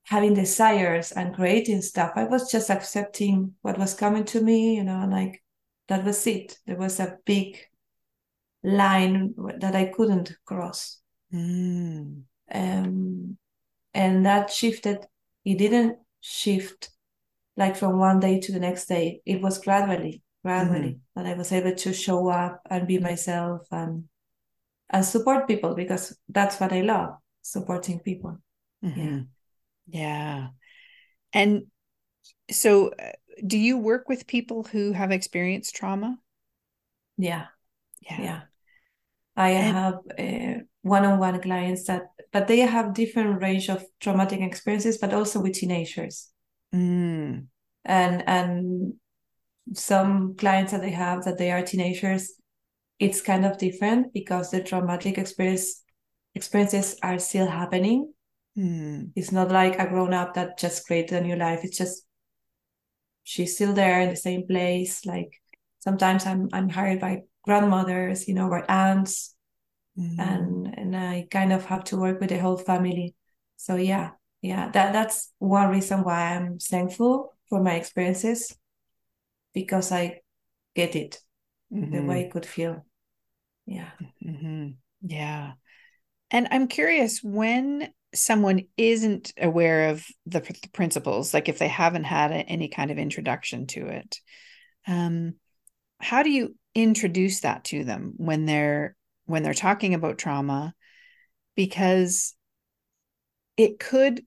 having 0.03 0.35
desires 0.35 1.12
and 1.12 1.33
creating 1.33 1.81
stuff 1.81 2.12
i 2.15 2.23
was 2.23 2.51
just 2.51 2.69
accepting 2.69 3.55
what 3.63 3.79
was 3.79 3.95
coming 3.95 4.25
to 4.25 4.41
me 4.41 4.75
you 4.75 4.83
know 4.83 5.07
like 5.09 5.41
that 5.89 6.05
was 6.05 6.25
it. 6.27 6.57
There 6.65 6.77
was 6.77 6.99
a 6.99 7.17
big 7.25 7.57
line 8.63 9.33
that 9.57 9.75
i 9.75 9.85
couldn't 9.85 10.31
cross. 10.45 10.99
Mm. 11.33 12.23
um, 12.51 13.38
and 13.93 14.25
that 14.25 14.51
shifted. 14.51 15.05
It 15.45 15.57
didn't 15.57 15.97
shift 16.21 16.89
like 17.58 17.75
from 17.75 17.97
one 17.99 18.19
day 18.19 18.39
to 18.39 18.51
the 18.51 18.60
next 18.60 18.86
day. 18.86 19.21
It 19.25 19.41
was 19.41 19.60
gradually 19.60 20.23
gradually 20.43 20.79
mm-hmm. 20.79 21.19
and 21.19 21.27
i 21.27 21.34
was 21.34 21.51
able 21.51 21.75
to 21.75 21.91
show 21.91 22.29
up 22.29 22.62
and 22.69 22.88
be 22.88 22.97
myself 22.97 23.67
and 23.71 24.05
and 24.89 25.03
support 25.03 25.49
people 25.49 25.75
because 25.75 26.17
that's 26.29 26.62
what 26.62 26.71
i 26.71 26.82
love 26.82 27.15
supporting 27.41 27.99
people. 27.99 28.38
Mm-hmm. 28.84 28.99
yeah 28.99 29.19
yeah. 29.91 30.47
And 31.34 31.63
so 32.51 32.89
uh, 32.89 33.12
do 33.45 33.58
you 33.58 33.77
work 33.77 34.10
with 34.10 34.27
people 34.27 34.63
who 34.63 34.91
have 34.93 35.12
experienced 35.12 35.75
trauma? 35.75 36.17
Yeah. 37.17 37.45
Yeah, 38.01 38.21
yeah. 38.21 38.41
i 39.36 39.49
and- 39.51 39.75
have 39.75 39.93
uh, 40.17 40.63
one-on-one 40.82 41.42
clients 41.42 41.86
that 41.86 42.04
but 42.32 42.48
they 42.48 42.60
have 42.60 42.94
different 42.94 43.42
range 43.42 43.70
of 43.70 43.84
traumatic 44.00 44.39
experiences 44.39 44.98
but 44.98 45.13
also 45.13 45.42
with 45.42 45.54
teenagers 45.54 46.30
mm. 46.74 47.46
and 47.86 48.30
and 48.30 48.94
some 49.74 50.36
clients 50.36 50.72
that 50.72 50.82
they 50.82 50.92
have 50.92 51.26
that 51.26 51.38
they 51.38 51.52
are 51.52 51.62
teenagers, 51.62 52.34
it's 53.00 53.22
kind 53.22 53.46
of 53.46 53.58
different 53.58 54.13
because 54.13 54.52
the 54.52 54.62
traumatic 54.62 55.18
experience 55.18 55.84
experiences 56.36 56.98
are 57.04 57.20
still 57.20 57.48
happening. 57.48 58.12
Mm. 58.58 59.12
It's 59.15 59.32
not 59.32 59.52
like 59.52 59.80
a 59.80 59.88
grown 59.88 60.13
up 60.13 60.34
that 60.34 60.58
just 60.58 60.86
created 60.86 61.22
a 61.24 61.26
new 61.26 61.36
life. 61.36 61.62
It's 61.63 61.78
just 61.78 62.04
she's 63.24 63.56
still 63.56 63.74
there 63.74 64.02
in 64.02 64.10
the 64.10 64.15
same 64.15 64.48
place. 64.48 65.06
Like 65.06 65.32
sometimes 65.80 66.26
I'm 66.26 66.50
I'm 66.52 66.70
hired 66.70 67.00
by 67.00 67.24
grandmothers, 67.44 68.28
you 68.28 68.34
know, 68.34 68.50
by 68.50 68.63
aunts, 68.68 69.36
mm. 69.99 70.19
and 70.19 70.73
and 70.77 70.95
I 70.95 71.27
kind 71.29 71.51
of 71.51 71.65
have 71.65 71.83
to 71.85 71.97
work 71.97 72.19
with 72.19 72.29
the 72.29 72.39
whole 72.39 72.57
family. 72.57 73.15
So 73.57 73.75
yeah, 73.75 74.12
yeah, 74.41 74.69
that 74.71 74.93
that's 74.93 75.31
one 75.39 75.69
reason 75.69 76.03
why 76.03 76.35
I'm 76.35 76.59
thankful 76.59 77.33
for 77.49 77.62
my 77.62 77.75
experiences 77.75 78.55
because 79.53 79.91
I 79.91 80.21
get 80.75 80.95
it 80.95 81.19
mm-hmm. 81.73 81.93
the 81.93 82.03
way 82.03 82.25
I 82.25 82.29
could 82.29 82.45
feel. 82.45 82.85
Yeah. 83.65 83.89
Mm-hmm. 84.25 84.69
Yeah. 85.01 85.53
And 86.31 86.47
I'm 86.51 86.67
curious 86.67 87.21
when 87.23 87.91
someone 88.13 88.63
isn't 88.77 89.33
aware 89.39 89.89
of 89.89 90.05
the, 90.25 90.39
the, 90.39 90.69
principles, 90.73 91.33
like 91.33 91.49
if 91.49 91.59
they 91.59 91.67
haven't 91.67 92.05
had 92.05 92.31
a, 92.31 92.35
any 92.35 92.67
kind 92.67 92.91
of 92.91 92.97
introduction 92.97 93.67
to 93.67 93.88
it, 93.88 94.17
um, 94.88 95.35
how 95.99 96.23
do 96.23 96.31
you 96.31 96.55
introduce 96.73 97.41
that 97.41 97.65
to 97.65 97.83
them 97.83 98.13
when 98.17 98.45
they're 98.45 98.95
when 99.30 99.44
they're 99.44 99.54
talking 99.54 99.94
about 99.94 100.18
trauma? 100.18 100.74
Because 101.56 102.36
it 103.58 103.80
could 103.80 104.24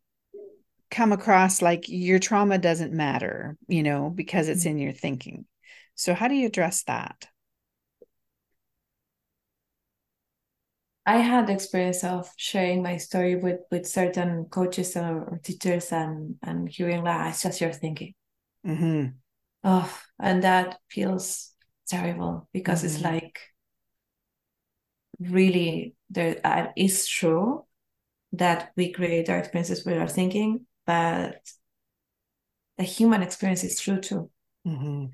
come 0.91 1.11
across 1.11 1.62
like 1.62 1.88
your 1.88 2.19
trauma 2.19 2.59
doesn't 2.59 2.93
matter, 2.93 3.57
you 3.67 3.83
know, 3.83 4.11
because 4.11 4.49
it's 4.49 4.67
in 4.67 4.79
your 4.79 4.93
thinking. 4.93 5.47
So, 5.95 6.15
how 6.15 6.29
do 6.29 6.35
you 6.35 6.47
address 6.47 6.85
that? 6.85 7.27
I 11.05 11.17
had 11.19 11.49
the 11.49 11.53
experience 11.53 12.05
of 12.05 12.31
sharing 12.37 12.83
my 12.83 12.99
story 12.99 13.35
with 13.35 13.61
with 13.71 13.88
certain 13.88 14.45
coaches 14.45 14.97
or, 14.97 15.41
teachers 15.43 15.91
and 15.91 16.37
and 16.43 16.69
hearing 16.69 17.05
that 17.05 17.31
it's 17.31 17.43
just 17.43 17.61
your 17.61 17.73
thinking. 17.73 18.15
Mm-hmm. 18.65 19.09
Oh, 19.65 19.99
and 20.21 20.45
that 20.45 20.79
feels 20.88 21.53
terrible 21.88 22.49
because 22.53 22.85
mm-hmm. 22.85 22.95
it's 22.95 23.03
like 23.03 23.41
really 25.20 25.94
there 26.11 26.40
uh, 26.44 26.68
is 26.77 27.07
true 27.07 27.64
that 28.33 28.72
we 28.77 28.92
create 28.92 29.29
our 29.29 29.38
experiences 29.38 29.85
with 29.85 29.98
our 29.98 30.09
thinking, 30.09 30.66
but 30.87 31.40
the 32.79 32.85
human 32.85 33.22
experience 33.22 33.64
is 33.64 33.79
true 33.79 34.01
too. 34.01 34.31
Mm-hmm. 34.66 35.07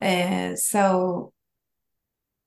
Uh, 0.00 0.56
so 0.56 1.32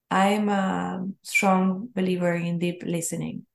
I'm 0.09 0.49
a 0.49 1.07
strong 1.23 1.89
believer 1.93 2.33
in 2.33 2.59
deep 2.59 2.83
listening. 2.85 3.45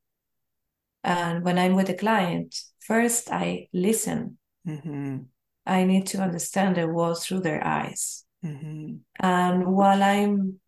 And 1.05 1.45
when 1.45 1.59
I'm 1.59 1.75
with 1.75 1.89
a 1.89 1.95
client, 1.95 2.57
first 2.81 3.31
I 3.31 3.69
listen. 3.73 4.39
Mm-hmm. 4.67 5.19
I 5.67 5.85
need 5.85 6.07
to 6.09 6.19
understand 6.19 6.77
the 6.77 6.87
world 6.87 7.23
through 7.23 7.41
their 7.41 7.65
eyes. 7.65 8.25
Mm-hmm. 8.45 8.97
And 9.21 9.67
while 9.67 10.03
I'm 10.03 10.61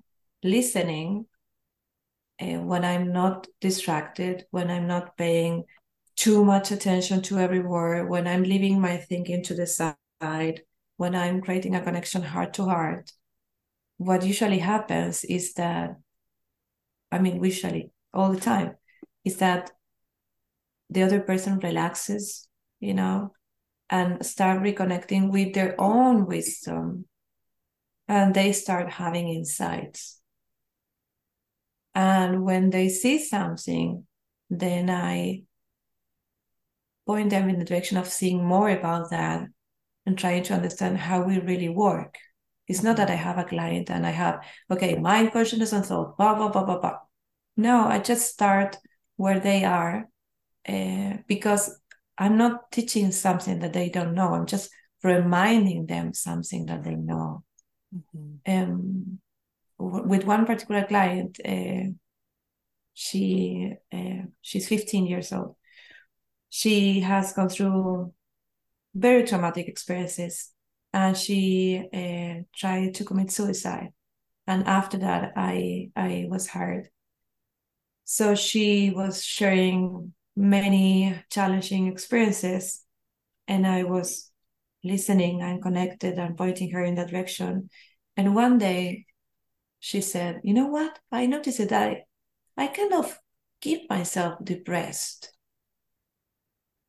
listening, 0.42 1.26
uh, 2.40 2.60
when 2.60 2.84
I'm 2.84 3.12
not 3.12 3.46
distracted, 3.60 4.46
when 4.50 4.70
I'm 4.70 4.86
not 4.86 5.16
paying 5.16 5.64
too 6.16 6.44
much 6.44 6.70
attention 6.70 7.22
to 7.22 7.38
every 7.38 7.60
word, 7.60 8.08
when 8.08 8.26
I'm 8.26 8.42
leaving 8.42 8.80
my 8.80 8.96
thinking 8.96 9.42
to 9.44 9.54
the 9.54 9.66
side, 9.66 10.62
when 10.96 11.14
I'm 11.14 11.40
creating 11.40 11.74
a 11.74 11.82
connection 11.82 12.22
heart 12.22 12.54
to 12.54 12.64
heart, 12.64 13.12
what 13.96 14.24
usually 14.24 14.58
happens 14.58 15.24
is 15.24 15.54
that 15.54 15.96
I 17.14 17.20
mean, 17.20 17.40
visually 17.40 17.92
all 18.12 18.32
the 18.32 18.40
time, 18.40 18.74
is 19.24 19.36
that 19.36 19.70
the 20.90 21.04
other 21.04 21.20
person 21.20 21.60
relaxes, 21.60 22.48
you 22.80 22.92
know, 22.92 23.32
and 23.88 24.26
start 24.26 24.62
reconnecting 24.62 25.30
with 25.30 25.54
their 25.54 25.80
own 25.80 26.26
wisdom. 26.26 27.06
And 28.08 28.34
they 28.34 28.52
start 28.52 28.90
having 28.90 29.28
insights. 29.28 30.20
And 31.94 32.44
when 32.44 32.70
they 32.70 32.88
see 32.88 33.18
something, 33.18 34.06
then 34.50 34.90
I 34.90 35.44
point 37.06 37.30
them 37.30 37.48
in 37.48 37.58
the 37.58 37.64
direction 37.64 37.98
of 37.98 38.08
seeing 38.08 38.44
more 38.44 38.70
about 38.70 39.10
that 39.10 39.46
and 40.06 40.18
trying 40.18 40.42
to 40.44 40.54
understand 40.54 40.98
how 40.98 41.22
we 41.22 41.38
really 41.38 41.68
work. 41.68 42.16
It's 42.66 42.82
not 42.82 42.96
that 42.96 43.10
I 43.10 43.14
have 43.14 43.38
a 43.38 43.44
client 43.44 43.90
and 43.90 44.06
I 44.06 44.10
have, 44.10 44.42
okay, 44.70 44.96
mind, 44.96 45.32
consciousness, 45.32 45.72
and 45.72 45.84
thought, 45.84 46.16
blah, 46.16 46.34
blah, 46.34 46.48
blah, 46.48 46.64
blah, 46.64 46.80
blah. 46.80 46.98
No, 47.56 47.86
I 47.86 47.98
just 47.98 48.32
start 48.32 48.76
where 49.16 49.38
they 49.38 49.64
are 49.64 50.08
uh, 50.66 51.18
because 51.28 51.78
I'm 52.16 52.38
not 52.38 52.72
teaching 52.72 53.12
something 53.12 53.60
that 53.60 53.72
they 53.72 53.90
don't 53.90 54.14
know. 54.14 54.34
I'm 54.34 54.46
just 54.46 54.70
reminding 55.02 55.86
them 55.86 56.14
something 56.14 56.66
that 56.66 56.84
they 56.84 56.94
know. 56.94 57.44
Mm-hmm. 57.94 58.52
Um, 58.52 59.18
with 60.06 60.24
one 60.24 60.46
particular 60.46 60.84
client, 60.86 61.40
uh, 61.44 61.90
she 62.94 63.74
uh, 63.92 64.22
she's 64.42 64.68
15 64.68 65.06
years 65.06 65.32
old. 65.32 65.56
She 66.50 67.00
has 67.00 67.32
gone 67.32 67.48
through 67.48 68.14
very 68.94 69.24
traumatic 69.24 69.68
experiences, 69.68 70.52
and 70.92 71.16
she 71.16 71.88
uh, 71.94 72.44
tried 72.56 72.94
to 72.96 73.04
commit 73.04 73.30
suicide. 73.32 73.92
And 74.46 74.66
after 74.68 74.98
that, 74.98 75.32
I 75.36 75.90
I 75.96 76.26
was 76.30 76.48
hired 76.48 76.90
So 78.04 78.34
she 78.34 78.90
was 78.90 79.24
sharing 79.24 80.12
many 80.36 81.14
challenging 81.30 81.86
experiences, 81.88 82.82
and 83.48 83.66
I 83.66 83.84
was 83.84 84.30
listening 84.82 85.42
and 85.42 85.62
connected 85.62 86.18
and 86.18 86.36
pointing 86.36 86.70
her 86.72 86.84
in 86.84 86.96
that 86.96 87.08
direction. 87.10 87.70
And 88.16 88.34
one 88.34 88.58
day, 88.58 89.06
she 89.84 90.00
said, 90.00 90.40
"You 90.44 90.54
know 90.54 90.68
what? 90.68 90.98
I 91.12 91.26
noticed 91.26 91.58
that 91.58 91.72
I 91.74 92.04
I 92.56 92.68
kind 92.68 92.94
of 92.94 93.20
keep 93.60 93.90
myself 93.90 94.42
depressed. 94.42 95.30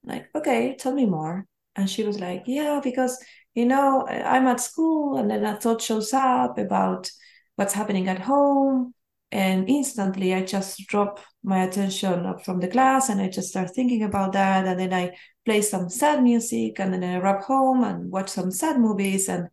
Like, 0.06 0.30
okay, 0.34 0.76
tell 0.78 0.94
me 0.94 1.06
more. 1.06 1.46
And 1.76 1.90
she 1.90 2.04
was 2.04 2.20
like, 2.22 2.44
yeah, 2.46 2.80
because, 2.82 3.22
you 3.54 3.66
know, 3.66 4.08
I'm 4.08 4.48
at 4.48 4.62
school 4.62 5.18
and 5.18 5.30
then 5.30 5.44
a 5.44 5.58
thought 5.60 5.82
shows 5.82 6.14
up 6.14 6.58
about 6.58 7.12
what's 7.58 7.74
happening 7.74 8.08
at 8.08 8.20
home. 8.20 8.94
And 9.32 9.70
instantly 9.70 10.34
I 10.34 10.44
just 10.46 10.80
drop 10.88 11.20
my 11.44 11.64
attention 11.64 12.40
from 12.46 12.60
the 12.62 12.70
class 12.70 13.10
and 13.10 13.20
I 13.20 13.28
just 13.28 13.50
start 13.50 13.72
thinking 13.72 14.04
about 14.04 14.32
that. 14.34 14.66
And 14.66 14.80
then 14.80 14.94
I 14.94 15.18
play 15.44 15.62
some 15.62 15.90
sad 15.90 16.24
music 16.24 16.80
and 16.80 16.94
then 16.94 17.04
I 17.04 17.20
rub 17.20 17.42
home 17.44 17.84
and 17.84 18.10
watch 18.10 18.30
some 18.30 18.52
sad 18.52 18.80
movies. 18.80 19.28
And 19.28 19.50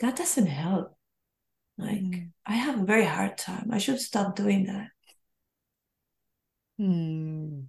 that 0.00 0.16
doesn't 0.16 0.46
help. 0.46 0.93
Like, 1.76 2.00
mm. 2.00 2.30
I 2.46 2.54
have 2.54 2.80
a 2.80 2.84
very 2.84 3.04
hard 3.04 3.36
time. 3.36 3.70
I 3.72 3.78
should 3.78 4.00
stop 4.00 4.36
doing 4.36 4.66
that. 4.66 4.88
Mm. 6.80 7.66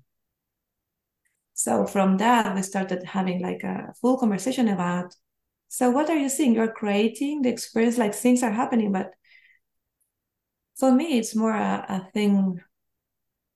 So 1.54 1.86
from 1.88 2.18
that, 2.18 2.54
we 2.54 2.62
started 2.62 3.04
having 3.04 3.42
like 3.42 3.64
a 3.64 3.94
full 4.02 4.18
conversation 4.18 4.68
about. 4.68 5.16
So 5.70 5.90
what 5.90 6.10
are 6.10 6.18
you 6.18 6.30
seeing? 6.30 6.54
You're 6.54 6.72
creating 6.72 7.42
the 7.42 7.50
experience, 7.50 7.98
like 7.98 8.14
things 8.14 8.44
are 8.44 8.52
happening, 8.52 8.92
but 8.92 9.12
for 10.76 10.92
me, 10.92 11.18
it's 11.18 11.36
more 11.36 11.54
a, 11.54 11.86
a 11.88 12.12
thing. 12.14 12.60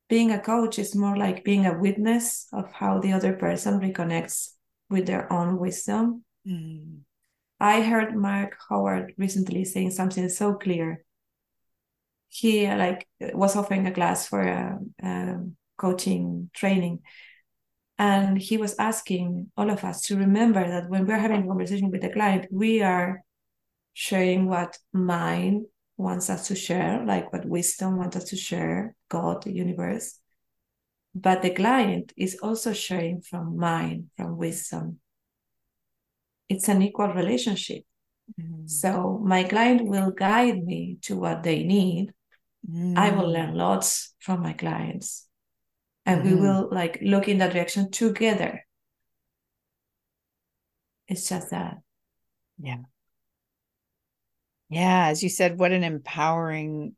Being 0.08 0.32
a 0.32 0.40
coach 0.40 0.80
is 0.80 0.96
more 0.96 1.16
like 1.16 1.44
being 1.44 1.68
a 1.68 1.78
witness 1.78 2.48
of 2.52 2.72
how 2.72 3.00
the 3.00 3.12
other 3.12 3.34
person 3.34 3.80
reconnects 3.80 4.54
with 4.90 5.06
their 5.06 5.32
own 5.32 5.60
wisdom. 5.60 6.24
Mm. 6.48 7.02
I 7.60 7.82
heard 7.82 8.16
Mark 8.16 8.58
Howard 8.70 9.14
recently 9.18 9.66
saying 9.66 9.92
something 9.92 10.30
so 10.30 10.54
clear. 10.54 11.04
He 12.30 12.68
like 12.68 13.08
was 13.20 13.56
offering 13.56 13.86
a 13.88 13.92
class 13.92 14.28
for 14.28 14.42
a, 14.42 14.80
a 15.04 15.38
coaching 15.78 16.50
training, 16.54 17.00
and 17.98 18.38
he 18.38 18.58
was 18.58 18.76
asking 18.80 19.52
all 19.58 19.70
of 19.70 19.84
us 19.84 20.04
to 20.04 20.18
remember 20.18 20.66
that 20.66 20.90
when 20.90 21.06
we're 21.06 21.18
having 21.18 21.44
a 21.44 21.48
conversation 21.48 21.92
with 21.92 22.02
the 22.02 22.12
client, 22.12 22.48
we 22.52 22.82
are 22.82 23.24
sharing 23.94 24.48
what 24.48 24.78
mind 24.94 25.66
wants 25.98 26.30
us 26.30 26.48
to 26.48 26.56
share, 26.56 27.04
like 27.06 27.34
what 27.34 27.46
wisdom 27.46 27.98
wants 27.98 28.16
us 28.16 28.26
to 28.26 28.38
share, 28.38 28.96
God, 29.10 29.44
the 29.44 29.52
universe. 29.52 30.18
But 31.14 31.42
the 31.42 31.50
client 31.50 32.14
is 32.16 32.38
also 32.42 32.72
sharing 32.72 33.22
from 33.22 33.58
mind, 33.58 34.12
from 34.16 34.38
wisdom 34.38 35.00
it's 36.50 36.68
an 36.68 36.82
equal 36.82 37.14
relationship. 37.14 37.84
Mm. 38.40 38.70
So 38.70 39.22
my 39.24 39.44
client 39.44 39.86
will 39.86 40.12
guide 40.12 40.64
me 40.64 40.98
to 41.04 41.16
what 41.16 41.44
they 41.44 41.64
need. 41.64 42.12
Mm. 42.70 42.98
I 42.98 43.12
will 43.12 43.32
learn 43.32 43.54
lots 43.54 44.14
from 44.20 44.42
my 44.42 44.54
clients. 44.54 45.28
And 46.06 46.24
mm. 46.24 46.26
we 46.26 46.36
will 46.36 46.70
like 46.72 47.00
look 47.02 47.28
in 47.28 47.38
that 47.38 47.54
direction 47.54 47.92
together. 47.92 48.66
It's 51.08 51.30
just 51.30 51.52
that. 51.52 51.78
Yeah. 52.60 52.80
Yeah. 54.70 55.08
As 55.08 55.24
you 55.24 55.30
said, 55.30 55.58
what 55.58 55.72
an 55.72 55.84
empowering 55.84 56.96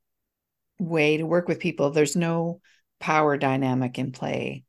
way 0.80 1.18
to 1.18 1.26
work 1.26 1.48
with 1.48 1.60
people. 1.60 1.92
There's 1.92 2.16
no 2.16 2.62
power 3.00 3.38
dynamic 3.38 4.00
in 4.00 4.12
play 4.12 4.64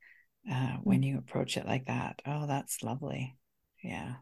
uh, 0.50 0.76
when 0.82 1.02
you 1.02 1.18
approach 1.18 1.56
it 1.56 1.66
like 1.66 1.86
that. 1.86 2.20
Oh, 2.26 2.46
that's 2.46 2.82
lovely. 2.82 3.36
Yeah 3.82 4.14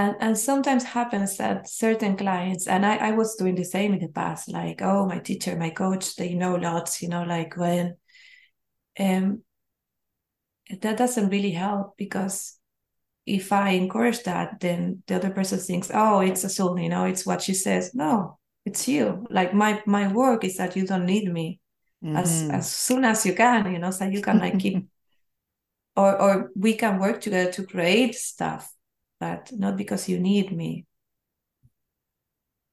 and 0.00 0.16
and 0.20 0.38
sometimes 0.38 0.84
happens 0.84 1.36
that 1.36 1.68
certain 1.68 2.16
clients 2.16 2.66
and 2.66 2.86
I, 2.86 2.96
I 3.08 3.10
was 3.12 3.36
doing 3.36 3.54
the 3.54 3.64
same 3.64 3.92
in 3.92 4.00
the 4.00 4.08
past 4.08 4.50
like 4.50 4.80
oh 4.82 5.06
my 5.06 5.18
teacher 5.18 5.56
my 5.56 5.70
coach 5.70 6.16
they 6.16 6.34
know 6.34 6.54
lots 6.54 7.02
you 7.02 7.08
know 7.08 7.24
like 7.24 7.56
when 7.56 7.96
um 8.98 9.42
that 10.80 10.96
doesn't 10.96 11.30
really 11.30 11.50
help 11.50 11.96
because 11.96 12.58
if 13.26 13.52
i 13.52 13.70
encourage 13.70 14.22
that 14.22 14.60
then 14.60 15.02
the 15.06 15.16
other 15.16 15.30
person 15.30 15.58
thinks 15.58 15.90
oh 15.92 16.20
it's 16.20 16.44
Azul 16.44 16.78
you 16.78 16.88
know 16.88 17.04
it's 17.04 17.26
what 17.26 17.42
she 17.42 17.54
says. 17.54 17.94
No 17.94 18.38
it's 18.64 18.86
you. 18.88 19.26
Like 19.30 19.54
my 19.54 19.82
my 19.86 20.12
work 20.12 20.44
is 20.44 20.56
that 20.56 20.76
you 20.76 20.86
don't 20.86 21.06
need 21.06 21.32
me 21.32 21.60
mm-hmm. 22.04 22.16
as 22.16 22.48
as 22.50 22.70
soon 22.70 23.04
as 23.04 23.24
you 23.26 23.34
can 23.34 23.72
you 23.72 23.78
know 23.78 23.90
so 23.90 24.04
you 24.04 24.22
can 24.22 24.38
like 24.38 24.58
keep 24.58 24.86
or 25.96 26.20
or 26.20 26.50
we 26.54 26.74
can 26.74 26.98
work 26.98 27.20
together 27.20 27.50
to 27.52 27.66
create 27.66 28.14
stuff 28.14 28.70
but 29.20 29.52
not 29.52 29.76
because 29.76 30.08
you 30.08 30.18
need 30.18 30.50
me. 30.50 30.86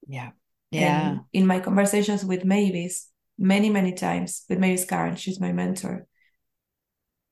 Yeah. 0.08 0.32
Yeah. 0.72 1.10
And 1.10 1.22
in 1.34 1.46
my 1.46 1.60
conversations 1.60 2.26
with 2.26 2.46
Mavis, 2.46 3.12
many, 3.38 3.70
many 3.70 3.94
times 3.94 4.44
with 4.50 4.60
Mavis 4.60 4.86
Karn, 4.86 5.16
she's 5.16 5.40
my 5.40 5.52
mentor, 5.52 6.08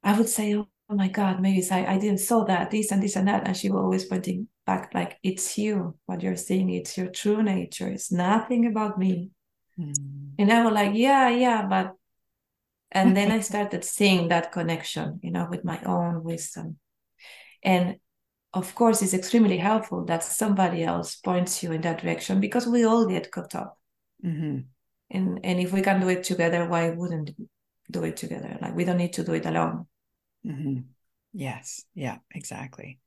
I 0.04 0.18
would 0.18 0.30
say, 0.30 0.56
Oh 0.56 0.94
my 0.94 1.08
God, 1.08 1.42
Mavis, 1.42 1.72
I, 1.72 1.86
I 1.86 1.98
didn't 1.98 2.20
saw 2.20 2.44
that, 2.44 2.70
this 2.70 2.92
and 2.92 3.02
this 3.02 3.16
and 3.16 3.28
that. 3.28 3.48
And 3.48 3.58
she 3.58 3.72
was 3.72 3.82
always 3.82 4.06
pointing 4.06 4.48
back, 4.68 4.92
like, 4.94 5.18
it's 5.24 5.58
you, 5.58 5.98
what 6.06 6.22
you're 6.22 6.36
seeing, 6.36 6.70
it's 6.70 6.96
your 6.96 7.08
true 7.08 7.42
nature. 7.42 7.88
It's 7.88 8.12
nothing 8.12 8.68
about 8.68 9.00
me. 9.00 9.32
Mm. 9.80 9.96
And 10.38 10.54
I 10.54 10.64
was 10.64 10.74
like, 10.74 10.92
Yeah, 10.94 11.30
yeah, 11.30 11.66
but 11.66 11.96
and 12.92 13.16
then 13.16 13.32
I 13.32 13.40
started 13.52 13.84
seeing 13.84 14.30
that 14.30 14.52
connection, 14.52 15.20
you 15.24 15.32
know, 15.32 15.48
with 15.50 15.66
my 15.66 15.82
own 15.84 16.24
wisdom. 16.24 16.78
And 17.64 17.98
of 18.56 18.74
course, 18.74 19.02
it's 19.02 19.14
extremely 19.14 19.58
helpful 19.58 20.06
that 20.06 20.24
somebody 20.24 20.84
else 20.84 21.18
points 21.18 21.62
you 21.62 21.74
in 21.74 21.82
that 21.82 22.02
direction 22.02 22.40
because 22.40 22.66
we 22.66 22.86
all 22.86 23.06
get 23.06 23.30
caught 23.30 23.54
up. 23.54 23.78
Mm-hmm. 24.26 24.60
And 25.12 25.40
and 25.44 25.60
if 25.60 25.74
we 25.74 25.82
can 25.82 26.00
do 26.00 26.10
it 26.10 26.24
together, 26.24 26.66
why 26.66 26.90
wouldn't 26.90 27.32
do 27.92 28.04
it 28.06 28.18
together? 28.18 28.58
Like 28.62 28.76
we 28.76 28.86
don't 28.86 28.98
need 28.98 29.14
to 29.14 29.24
do 29.24 29.34
it 29.34 29.46
alone. 29.46 29.88
Mm-hmm. 30.48 30.80
Yes. 31.34 31.84
Yeah. 31.94 32.18
Exactly. 32.34 33.00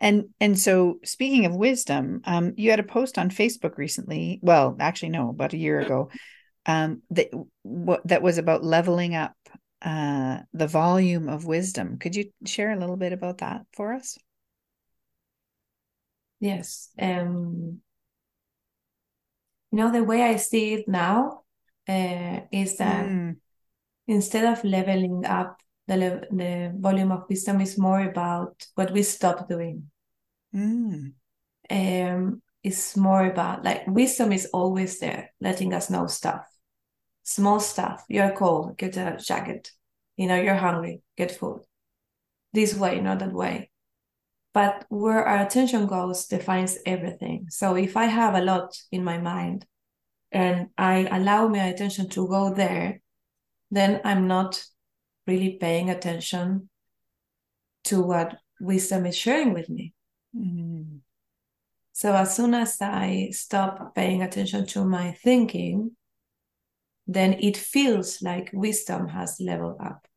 And 0.00 0.30
and 0.40 0.58
so 0.58 1.00
speaking 1.04 1.44
of 1.44 1.54
wisdom, 1.54 2.22
um, 2.24 2.54
you 2.56 2.70
had 2.70 2.80
a 2.80 2.84
post 2.84 3.18
on 3.18 3.30
Facebook 3.30 3.76
recently. 3.76 4.40
Well, 4.42 4.76
actually, 4.80 5.10
no, 5.10 5.30
about 5.30 5.52
a 5.52 5.58
year 5.58 5.80
ago, 5.80 6.10
um, 6.66 7.02
that 7.10 7.28
what 7.62 8.06
that 8.06 8.22
was 8.22 8.38
about 8.38 8.64
leveling 8.64 9.14
up 9.14 9.36
uh, 9.82 10.38
the 10.54 10.66
volume 10.66 11.28
of 11.28 11.44
wisdom. 11.44 11.98
Could 11.98 12.16
you 12.16 12.30
share 12.46 12.70
a 12.70 12.78
little 12.78 12.96
bit 12.96 13.12
about 13.12 13.38
that 13.38 13.66
for 13.74 13.92
us? 13.92 14.16
Yes. 16.40 16.90
Um, 16.98 17.80
you 19.70 19.78
know, 19.78 19.92
the 19.92 20.04
way 20.04 20.22
I 20.22 20.36
see 20.36 20.74
it 20.74 20.88
now 20.88 21.42
uh, 21.88 22.40
is 22.50 22.76
that 22.78 23.06
mm. 23.06 23.36
instead 24.06 24.44
of 24.44 24.64
leveling 24.64 25.24
up, 25.26 25.58
the, 25.86 25.96
le- 25.96 26.36
the 26.36 26.74
volume 26.78 27.12
of 27.12 27.24
wisdom 27.28 27.60
is 27.60 27.78
more 27.78 28.00
about 28.00 28.66
what 28.74 28.92
we 28.92 29.02
stop 29.02 29.48
doing. 29.48 29.90
Mm. 30.54 31.12
Um, 31.70 32.42
it's 32.62 32.96
more 32.96 33.26
about 33.26 33.64
like 33.64 33.86
wisdom 33.86 34.32
is 34.32 34.46
always 34.52 34.98
there, 34.98 35.32
letting 35.40 35.72
us 35.74 35.90
know 35.90 36.06
stuff. 36.06 36.46
small 37.22 37.60
stuff. 37.60 38.04
You're 38.08 38.32
cold, 38.32 38.78
get 38.78 38.96
a 38.96 39.18
jacket. 39.22 39.70
You 40.16 40.26
know, 40.26 40.40
you're 40.40 40.54
hungry, 40.56 41.02
get 41.16 41.30
food. 41.30 41.60
This 42.52 42.74
way, 42.74 43.00
not 43.00 43.18
that 43.18 43.32
way. 43.32 43.70
But 44.58 44.86
where 44.88 45.24
our 45.24 45.46
attention 45.46 45.86
goes 45.86 46.26
defines 46.26 46.78
everything. 46.84 47.46
So 47.48 47.76
if 47.76 47.96
I 47.96 48.06
have 48.06 48.34
a 48.34 48.40
lot 48.40 48.76
in 48.90 49.04
my 49.04 49.18
mind 49.18 49.64
and 50.32 50.70
I 50.76 51.06
allow 51.12 51.46
my 51.46 51.66
attention 51.66 52.08
to 52.08 52.26
go 52.26 52.52
there, 52.52 53.00
then 53.70 54.00
I'm 54.02 54.26
not 54.26 54.60
really 55.28 55.58
paying 55.60 55.90
attention 55.90 56.70
to 57.84 58.02
what 58.02 58.34
wisdom 58.60 59.06
is 59.06 59.16
sharing 59.16 59.54
with 59.54 59.68
me. 59.68 59.94
Mm-hmm. 60.36 60.96
So 61.92 62.16
as 62.16 62.34
soon 62.34 62.52
as 62.54 62.78
I 62.82 63.28
stop 63.30 63.94
paying 63.94 64.22
attention 64.22 64.66
to 64.74 64.84
my 64.84 65.12
thinking, 65.22 65.92
then 67.06 67.34
it 67.34 67.56
feels 67.56 68.20
like 68.22 68.50
wisdom 68.52 69.06
has 69.06 69.38
leveled 69.38 69.76
up, 69.80 70.08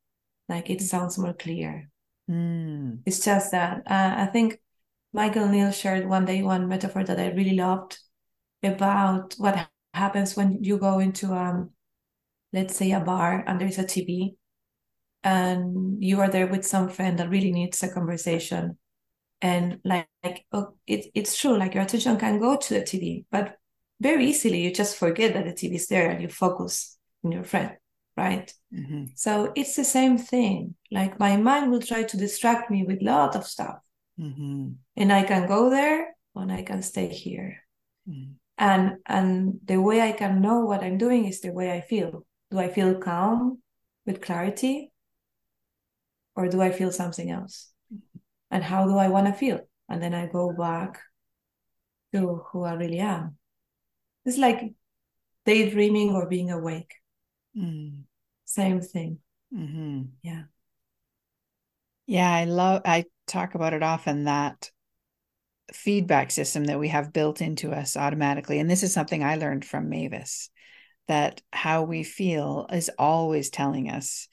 like 0.50 0.72
it 0.72 0.82
sounds 0.82 1.20
more 1.20 1.34
clear. 1.34 1.91
Mm. 2.32 3.02
It's 3.06 3.24
just 3.26 3.52
that 3.52 3.84
uh, 3.90 4.16
I 4.18 4.28
think 4.28 4.60
Michael 5.12 5.50
Neill 5.50 5.72
shared 5.72 6.08
one 6.08 6.26
day 6.26 6.42
one 6.42 6.68
metaphor 6.70 7.04
that 7.04 7.20
I 7.20 7.32
really 7.32 7.56
loved 7.56 8.00
about 8.64 9.34
what 9.38 9.68
happens 9.94 10.38
when 10.38 10.64
you 10.64 10.78
go 10.78 11.00
into 11.00 11.34
um 11.34 11.72
let's 12.54 12.76
say 12.76 12.92
a 12.92 13.02
bar 13.02 13.44
and 13.46 13.60
there's 13.60 13.80
a 13.80 13.84
TV 13.84 14.36
and 15.24 16.02
you 16.04 16.20
are 16.22 16.30
there 16.30 16.48
with 16.48 16.66
some 16.66 16.90
friend 16.90 17.20
that 17.20 17.30
really 17.30 17.52
needs 17.52 17.84
a 17.84 17.94
conversation 17.94 18.78
and 19.42 19.80
like, 19.84 20.08
like 20.24 20.46
oh, 20.54 20.74
it, 20.88 21.08
it's 21.14 21.38
true 21.38 21.58
like 21.58 21.74
your 21.74 21.84
attention 21.84 22.18
can 22.18 22.40
go 22.40 22.58
to 22.58 22.74
the 22.76 22.82
tv 22.82 23.26
but 23.32 23.58
very 24.00 24.26
easily 24.26 24.62
you 24.62 24.74
just 24.74 24.98
forget 24.98 25.34
that 25.34 25.46
the 25.46 25.54
tv 25.54 25.76
is 25.76 25.88
there 25.88 26.10
and 26.10 26.22
you 26.22 26.30
focus 26.30 26.98
on 27.24 27.32
your 27.32 27.44
friend 27.44 27.72
right 28.18 28.54
mm-hmm. 28.74 29.06
so 29.16 29.52
it's 29.56 29.76
the 29.76 29.84
same 29.84 30.18
thing 30.18 30.76
like 30.92 31.20
my 31.20 31.38
mind 31.38 31.72
will 31.72 31.82
try 31.82 32.04
to 32.04 32.18
distract 32.18 32.70
me 32.70 32.84
with 32.84 33.02
a 33.02 33.06
lot 33.06 33.36
of 33.36 33.46
stuff 33.46 33.80
mm-hmm. 34.20 34.70
and 34.98 35.14
i 35.14 35.24
can 35.24 35.48
go 35.48 35.70
there 35.70 36.16
and 36.36 36.52
i 36.52 36.62
can 36.62 36.82
stay 36.82 37.08
here 37.08 37.64
mm-hmm. 38.10 38.32
and 38.58 38.98
and 39.06 39.60
the 39.66 39.78
way 39.78 40.02
i 40.02 40.12
can 40.12 40.42
know 40.42 40.60
what 40.60 40.84
i'm 40.84 40.98
doing 40.98 41.26
is 41.26 41.42
the 41.42 41.52
way 41.52 41.72
i 41.72 41.82
feel 41.82 42.26
do 42.52 42.60
i 42.60 42.68
feel 42.68 42.96
calm 42.96 43.60
with 44.06 44.22
clarity 44.22 44.92
or 46.36 46.48
do 46.48 46.62
i 46.62 46.72
feel 46.72 46.92
something 46.92 47.32
else 47.32 47.72
and 48.52 48.64
how 48.64 48.86
do 48.86 48.98
I 48.98 49.08
want 49.08 49.28
to 49.28 49.34
feel? 49.34 49.62
And 49.90 50.04
then 50.04 50.14
I 50.14 50.28
go 50.28 50.52
back 50.52 51.00
to 52.14 52.44
who 52.52 52.64
I 52.64 52.74
really 52.74 53.00
am. 53.00 53.38
It's 54.26 54.38
like 54.38 54.74
daydreaming 55.46 56.12
or 56.12 56.28
being 56.28 56.52
awake. 56.52 56.94
Mm. 57.58 58.04
Same 58.46 58.82
thing. 58.82 59.20
Mm-hmm. 59.54 60.02
Yeah. 60.24 60.44
Yeah, 62.06 62.32
I 62.32 62.46
love, 62.46 62.82
I 62.86 63.06
talk 63.28 63.56
about 63.56 63.74
it 63.74 63.84
often 63.84 64.26
that 64.26 64.72
feedback 65.74 66.32
system 66.32 66.66
that 66.66 66.80
we 66.80 66.90
have 66.90 67.14
built 67.14 67.42
into 67.42 67.72
us 67.72 67.96
automatically. 67.96 68.60
And 68.60 68.70
this 68.70 68.84
is 68.84 68.94
something 68.94 69.24
I 69.24 69.36
learned 69.36 69.64
from 69.64 69.90
Mavis 69.90 70.50
that 71.08 71.42
how 71.52 71.84
we 71.84 72.04
feel 72.04 72.68
is 72.72 72.92
always 72.98 73.50
telling 73.50 73.90
us 73.90 74.28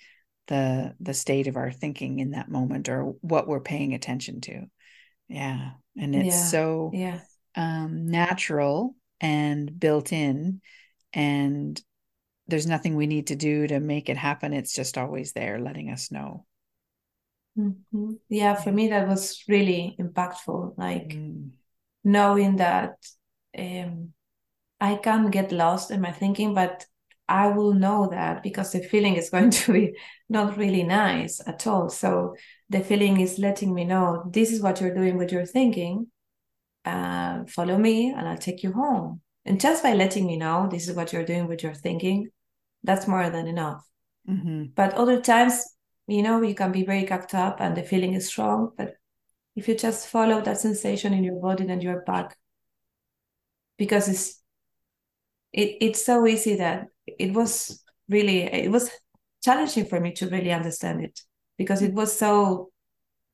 the 0.49 0.95
the 1.01 1.15
state 1.15 1.47
of 1.47 1.57
our 1.57 1.71
thinking 1.71 2.19
in 2.19 2.31
that 2.33 2.51
moment 2.51 2.89
or 2.89 3.15
what 3.21 3.47
we're 3.47 3.61
paying 3.61 3.95
attention 3.95 4.41
to 4.41 4.65
yeah 5.29 5.73
and 5.97 6.15
it's 6.15 6.35
yeah. 6.35 6.45
so 6.45 6.91
yeah 6.95 7.21
um 7.55 8.07
natural 8.07 8.95
and 9.21 9.79
built 9.79 10.13
in 10.13 10.61
and 11.13 11.83
there's 12.49 12.67
nothing 12.67 12.97
we 12.97 13.07
need 13.07 13.29
to 13.29 13.37
do 13.37 13.67
to 13.67 13.79
make 13.79 14.09
it 14.09 14.17
happen 14.17 14.53
it's 14.53 14.75
just 14.75 14.99
always 14.99 15.33
there 15.33 15.59
letting 15.59 15.91
us 15.91 16.11
know 16.11 16.45
mm-hmm. 17.59 18.13
yeah 18.29 18.55
for 18.55 18.73
me 18.73 18.89
that 18.89 19.07
was 19.07 19.45
really 19.49 19.97
impactful 20.01 20.77
like 20.77 21.11
mm. 21.11 21.51
knowing 22.05 22.57
that 22.57 22.95
um 23.59 24.13
i 24.81 24.97
can 24.97 25.31
get 25.31 25.53
lost 25.53 25.91
in 25.91 26.01
my 26.01 26.13
thinking 26.13 26.55
but 26.55 26.85
I 27.29 27.49
will 27.49 27.75
know 27.75 28.09
that 28.11 28.43
because 28.43 28.73
the 28.73 28.83
feeling 28.83 29.17
is 29.17 29.31
going 29.31 29.51
to 29.61 29.73
be 29.73 29.97
not 30.29 30.57
really 30.57 30.83
nice 30.83 31.41
at 31.47 31.67
all. 31.67 31.91
So 31.91 32.37
the 32.71 32.81
feeling 32.81 33.21
is 33.21 33.39
letting 33.39 33.75
me 33.75 33.85
know 33.85 34.29
this 34.33 34.51
is 34.51 34.63
what 34.63 34.81
you're 34.81 34.95
doing 34.95 35.19
with 35.19 35.31
your 35.31 35.45
thinking. 35.45 36.09
Uh, 36.85 37.45
follow 37.47 37.77
me 37.77 38.11
and 38.11 38.27
I'll 38.27 38.39
take 38.39 38.63
you 38.63 38.73
home. 38.73 39.21
And 39.45 39.61
just 39.61 39.83
by 39.83 39.95
letting 39.95 40.27
me 40.27 40.37
know 40.37 40.69
this 40.71 40.89
is 40.89 40.97
what 40.97 41.13
you're 41.13 41.25
doing 41.25 41.47
with 41.47 41.63
your 41.63 41.75
thinking, 41.75 42.31
that's 42.83 43.07
more 43.07 43.31
than 43.31 43.47
enough. 43.47 43.85
Mm-hmm. 44.29 44.67
But 44.75 44.95
other 44.95 45.21
times, 45.21 45.62
you 46.07 46.23
know, 46.23 46.43
you 46.43 46.55
can 46.55 46.73
be 46.73 46.85
very 46.85 47.05
cacked 47.05 47.35
up 47.35 47.61
and 47.61 47.77
the 47.77 47.83
feeling 47.83 48.14
is 48.14 48.29
strong. 48.29 48.71
But 48.77 48.95
if 49.57 49.69
you 49.69 49.75
just 49.75 50.09
follow 50.09 50.41
that 50.41 50.61
sensation 50.61 51.12
in 51.12 51.25
your 51.25 51.41
body, 51.41 51.64
then 51.64 51.81
you're 51.81 52.03
back. 52.03 52.37
Because 53.77 54.09
it's 54.09 54.43
it, 55.53 55.77
it's 55.81 56.05
so 56.05 56.27
easy 56.27 56.57
that 56.57 56.88
it 57.07 57.33
was 57.33 57.83
really 58.09 58.43
it 58.43 58.71
was 58.71 58.91
challenging 59.43 59.87
for 59.87 60.01
me 60.01 60.12
to 60.12 60.29
really 60.29 60.53
understand 60.53 61.05
it 61.05 61.21
because 61.57 61.83
it 61.83 61.95
was 61.95 62.17
so 62.17 62.71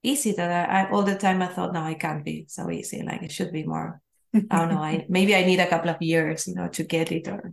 easy 0.02 0.32
that 0.32 0.70
I, 0.70 0.82
I 0.82 0.90
all 0.90 1.02
the 1.02 1.16
time 1.16 1.42
I 1.42 1.46
thought 1.46 1.72
no 1.72 1.80
I 1.80 1.94
can't 1.94 2.24
be 2.24 2.44
so 2.48 2.70
easy 2.70 3.02
like 3.02 3.22
it 3.22 3.32
should 3.32 3.52
be 3.52 3.64
more 3.64 4.00
I 4.34 4.58
don't 4.58 4.68
know 4.68 4.82
I 4.82 5.06
maybe 5.08 5.34
I 5.34 5.44
need 5.44 5.60
a 5.60 5.66
couple 5.66 5.90
of 5.90 6.00
years 6.00 6.46
you 6.46 6.54
know 6.54 6.68
to 6.68 6.84
get 6.84 7.10
it 7.10 7.26
or 7.28 7.52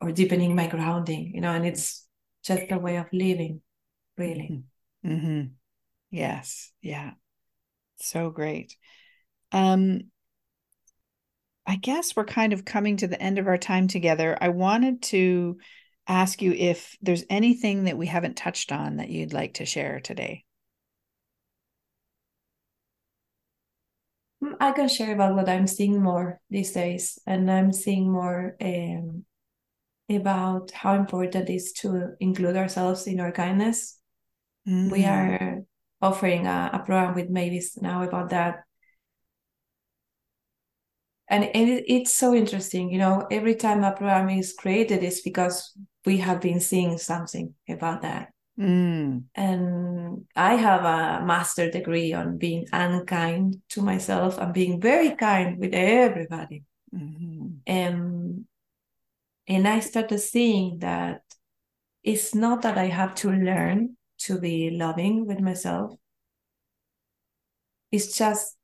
or 0.00 0.12
deepening 0.12 0.54
my 0.54 0.66
grounding 0.66 1.32
you 1.34 1.40
know 1.40 1.50
and 1.50 1.66
it's 1.66 2.06
just 2.44 2.70
a 2.70 2.78
way 2.78 2.96
of 2.96 3.06
living 3.12 3.60
really 4.16 4.62
mm-hmm. 5.04 5.12
mm-hmm. 5.12 5.46
yes 6.10 6.72
yeah 6.82 7.12
so 7.96 8.30
great 8.30 8.76
um 9.52 10.00
I 11.68 11.76
guess 11.76 12.16
we're 12.16 12.24
kind 12.24 12.54
of 12.54 12.64
coming 12.64 12.96
to 12.96 13.06
the 13.06 13.20
end 13.20 13.38
of 13.38 13.46
our 13.46 13.58
time 13.58 13.88
together. 13.88 14.38
I 14.40 14.48
wanted 14.48 15.02
to 15.02 15.58
ask 16.08 16.40
you 16.40 16.52
if 16.52 16.96
there's 17.02 17.24
anything 17.28 17.84
that 17.84 17.98
we 17.98 18.06
haven't 18.06 18.38
touched 18.38 18.72
on 18.72 18.96
that 18.96 19.10
you'd 19.10 19.34
like 19.34 19.54
to 19.54 19.66
share 19.66 20.00
today. 20.00 20.46
Mm, 24.42 24.54
I 24.58 24.72
can 24.72 24.88
share 24.88 25.12
about 25.12 25.34
what 25.34 25.50
I'm 25.50 25.66
seeing 25.66 26.02
more 26.02 26.40
these 26.48 26.72
days, 26.72 27.18
and 27.26 27.50
I'm 27.50 27.74
seeing 27.74 28.10
more 28.10 28.56
um, 28.62 29.26
about 30.10 30.70
how 30.70 30.94
important 30.94 31.48
it 31.48 31.54
is 31.54 31.72
to 31.72 32.14
include 32.20 32.56
ourselves 32.56 33.06
in 33.06 33.20
our 33.20 33.32
kindness. 33.32 33.98
Mm. 34.66 34.90
We 34.90 35.04
are 35.04 35.62
offering 36.00 36.46
a, 36.46 36.70
a 36.72 36.78
program 36.78 37.14
with 37.14 37.28
Mavis 37.28 37.80
now 37.80 38.02
about 38.02 38.30
that 38.30 38.64
and, 41.28 41.44
and 41.44 41.68
it, 41.68 41.84
it's 41.86 42.14
so 42.14 42.34
interesting 42.34 42.90
you 42.90 42.98
know 42.98 43.26
every 43.30 43.54
time 43.54 43.84
a 43.84 43.92
program 43.92 44.30
is 44.30 44.54
created 44.58 45.02
it's 45.02 45.20
because 45.20 45.72
we 46.04 46.18
have 46.18 46.40
been 46.40 46.60
seeing 46.60 46.98
something 46.98 47.54
about 47.68 48.02
that 48.02 48.32
mm. 48.58 49.22
and 49.34 50.24
i 50.34 50.54
have 50.54 50.80
a 50.84 51.24
master 51.24 51.70
degree 51.70 52.12
on 52.12 52.38
being 52.38 52.66
unkind 52.72 53.56
to 53.68 53.82
myself 53.82 54.38
and 54.38 54.54
being 54.54 54.80
very 54.80 55.10
kind 55.10 55.58
with 55.58 55.74
everybody 55.74 56.64
mm-hmm. 56.94 57.48
and 57.66 58.44
and 59.48 59.66
i 59.66 59.80
started 59.80 60.18
seeing 60.18 60.78
that 60.78 61.22
it's 62.04 62.34
not 62.34 62.62
that 62.62 62.78
i 62.78 62.86
have 62.86 63.14
to 63.14 63.30
learn 63.30 63.96
to 64.18 64.38
be 64.38 64.70
loving 64.70 65.26
with 65.26 65.40
myself 65.40 65.92
it's 67.90 68.16
just 68.16 68.56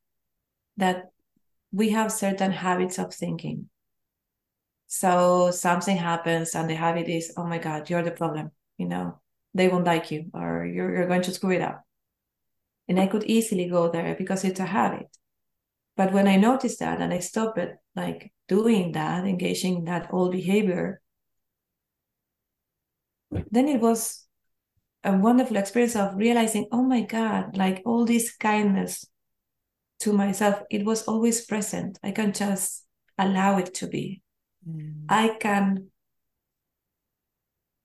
that 0.77 1.11
we 1.71 1.89
have 1.89 2.11
certain 2.11 2.51
habits 2.51 2.97
of 2.99 3.13
thinking. 3.13 3.69
So 4.87 5.51
something 5.51 5.97
happens 5.97 6.55
and 6.55 6.69
the 6.69 6.75
habit 6.75 7.09
is, 7.09 7.33
oh 7.35 7.45
my 7.45 7.57
God, 7.57 7.89
you're 7.89 8.03
the 8.03 8.11
problem. 8.11 8.51
You 8.77 8.87
know, 8.87 9.19
they 9.53 9.67
won't 9.67 9.85
like 9.85 10.11
you 10.11 10.25
or 10.33 10.65
you're, 10.65 10.93
you're 10.95 11.07
going 11.07 11.23
to 11.23 11.33
screw 11.33 11.51
it 11.51 11.61
up. 11.61 11.83
And 12.87 12.99
I 12.99 13.07
could 13.07 13.23
easily 13.23 13.67
go 13.67 13.89
there 13.89 14.15
because 14.15 14.45
it's 14.45 14.59
a 14.59 14.65
habit. 14.65 15.07
But 15.97 16.13
when 16.13 16.27
I 16.27 16.35
noticed 16.35 16.79
that 16.79 17.01
and 17.01 17.13
I 17.13 17.19
stopped 17.19 17.57
it, 17.57 17.75
like 17.95 18.31
doing 18.47 18.91
that, 18.93 19.25
engaging 19.25 19.77
in 19.77 19.85
that 19.85 20.13
old 20.13 20.31
behavior, 20.31 21.01
then 23.51 23.67
it 23.67 23.81
was 23.81 24.25
a 25.03 25.15
wonderful 25.15 25.57
experience 25.57 25.95
of 25.95 26.15
realizing, 26.15 26.67
oh 26.71 26.83
my 26.83 27.01
God, 27.01 27.57
like 27.57 27.81
all 27.85 28.05
this 28.05 28.35
kindness 28.35 29.05
to 29.99 30.13
myself, 30.13 30.61
it 30.69 30.83
was 30.83 31.03
always 31.03 31.45
present. 31.45 31.99
I 32.03 32.11
can 32.11 32.33
just 32.33 32.85
allow 33.17 33.57
it 33.57 33.73
to 33.75 33.87
be. 33.87 34.21
Mm. 34.67 35.05
I 35.07 35.37
can 35.39 35.87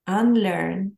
unlearn, 0.06 0.96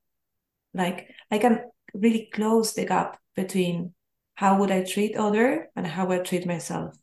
like 0.73 1.09
I 1.31 1.39
can 1.39 1.65
really 1.93 2.31
close 2.33 2.73
the 2.73 2.87
gap 2.87 3.19
between 3.37 3.95
how 4.35 4.59
would 4.59 4.71
I 4.71 4.85
treat 4.85 5.17
other 5.17 5.71
and 5.77 5.87
how 5.87 6.11
I 6.11 6.19
treat 6.19 6.47
myself. 6.47 6.97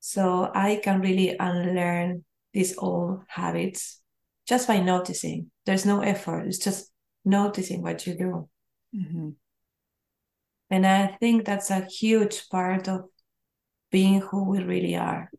So 0.00 0.50
I 0.54 0.80
can 0.82 1.00
really 1.00 1.36
unlearn 1.38 2.24
these 2.52 2.76
old 2.78 3.22
habits 3.28 4.00
just 4.46 4.66
by 4.66 4.80
noticing. 4.80 5.50
There's 5.66 5.86
no 5.86 6.00
effort. 6.00 6.46
It's 6.46 6.58
just 6.58 6.90
noticing 7.24 7.82
what 7.82 8.06
you 8.06 8.14
do. 8.14 8.48
Mm-hmm. 8.96 9.28
And 10.70 10.86
I 10.86 11.16
think 11.20 11.44
that's 11.44 11.70
a 11.70 11.84
huge 11.84 12.48
part 12.48 12.88
of 12.88 13.04
being 13.90 14.20
who 14.20 14.48
we 14.48 14.62
really 14.62 14.96
are. 14.96 15.30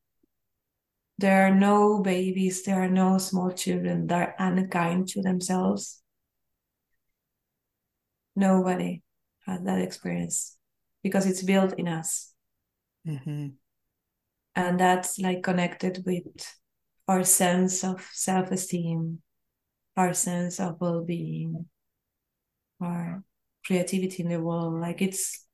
There 1.18 1.48
are 1.48 1.56
no 1.56 2.02
babies, 2.02 2.64
there 2.64 2.82
are 2.82 2.90
no 2.90 3.18
small 3.18 3.52
children 3.52 4.08
that 4.08 4.36
are 4.40 4.48
unkind 4.48 5.08
to 5.10 5.22
themselves. 5.22 6.02
Nobody 8.36 9.04
had 9.46 9.66
that 9.66 9.82
experience 9.82 10.58
because 11.04 11.26
it's 11.26 11.44
built 11.44 11.78
in 11.78 11.88
us. 11.88 12.34
Mm-hmm. 13.08 13.50
And 14.56 14.80
that's 14.80 15.18
like 15.20 15.44
connected 15.44 16.04
with 16.06 16.26
our 17.08 17.24
sense 17.24 17.84
of 17.84 18.08
self 18.14 18.52
esteem, 18.52 19.22
our 19.98 20.14
sense 20.14 20.60
of 20.60 20.80
well 20.80 21.04
being, 21.04 21.66
our 22.82 23.24
creativity 23.66 24.24
in 24.24 24.30
the 24.30 24.42
world. 24.42 24.80
Like 24.80 25.02
it's, 25.02 25.46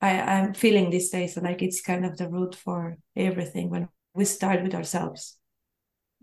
I, 0.00 0.20
I'm 0.20 0.54
feeling 0.54 0.90
these 0.90 1.10
days 1.10 1.36
like 1.36 1.62
it's 1.62 1.80
kind 1.80 2.04
of 2.06 2.16
the 2.16 2.28
root 2.28 2.54
for 2.54 2.96
everything 3.16 3.70
when 3.70 3.88
we 4.14 4.24
start 4.24 4.62
with 4.62 4.74
ourselves. 4.74 5.36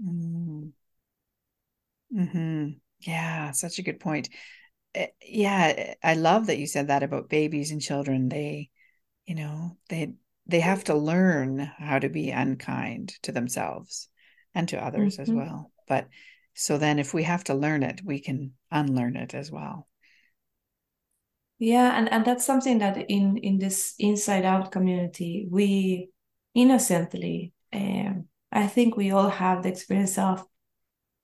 Mm-hmm. 0.04 0.68
mm-hmm. 2.14 2.68
Yeah, 3.00 3.52
such 3.52 3.80
a 3.80 3.84
good 3.84 4.00
point. 4.00 4.30
Eh, 4.96 5.08
yeah, 5.24 5.96
I 6.04 6.16
love 6.16 6.48
that 6.48 6.60
you 6.60 6.68
said 6.68 6.88
that 6.88 7.04
about 7.04 7.30
babies 7.30 7.72
and 7.72 7.82
children. 7.82 8.30
They, 8.30 8.70
you 9.26 9.36
know, 9.36 9.78
they 9.90 10.14
they 10.48 10.60
have 10.60 10.84
to 10.86 10.96
learn 10.96 11.60
how 11.78 12.00
to 12.00 12.10
be 12.10 12.32
unkind 12.32 13.14
to 13.24 13.32
themselves 13.32 14.10
and 14.54 14.68
to 14.70 14.84
others 14.84 15.14
mm-hmm. 15.14 15.22
as 15.24 15.32
well. 15.32 15.72
But 15.88 16.08
so 16.54 16.78
then 16.78 17.00
if 17.00 17.14
we 17.14 17.24
have 17.24 17.44
to 17.46 17.54
learn 17.54 17.84
it, 17.84 18.02
we 18.04 18.20
can 18.20 18.54
unlearn 18.72 19.16
it 19.16 19.34
as 19.34 19.52
well. 19.52 19.88
Yeah, 21.60 21.98
and, 21.98 22.12
and 22.12 22.26
that's 22.26 22.46
something 22.46 22.80
that 22.80 22.98
in 23.10 23.38
in 23.38 23.60
this 23.60 23.94
inside 24.00 24.46
out 24.46 24.72
community, 24.72 25.48
we 25.50 26.10
innocently 26.56 27.54
um, 27.72 28.26
I 28.52 28.68
think 28.68 28.98
we 28.98 29.12
all 29.12 29.30
have 29.30 29.64
the 29.64 29.70
experience 29.70 30.18
of 30.18 30.44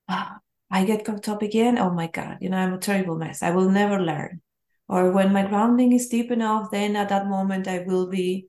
oh, 0.08 0.30
I 0.70 0.86
get 0.86 1.06
caught 1.06 1.28
up 1.28 1.42
again. 1.42 1.78
Oh 1.78 1.90
my 1.90 2.08
God, 2.08 2.38
you 2.40 2.50
know, 2.50 2.58
I'm 2.58 2.74
a 2.74 2.78
terrible 2.78 3.18
mess. 3.18 3.42
I 3.42 3.52
will 3.52 3.70
never 3.70 4.00
learn. 4.00 4.42
Or 4.88 5.12
when 5.12 5.34
my 5.34 5.46
grounding 5.46 5.92
is 5.92 6.08
deep 6.08 6.32
enough, 6.32 6.72
then 6.72 6.96
at 6.96 7.10
that 7.10 7.28
moment 7.28 7.68
I 7.68 7.80
will 7.80 8.08
be. 8.08 8.48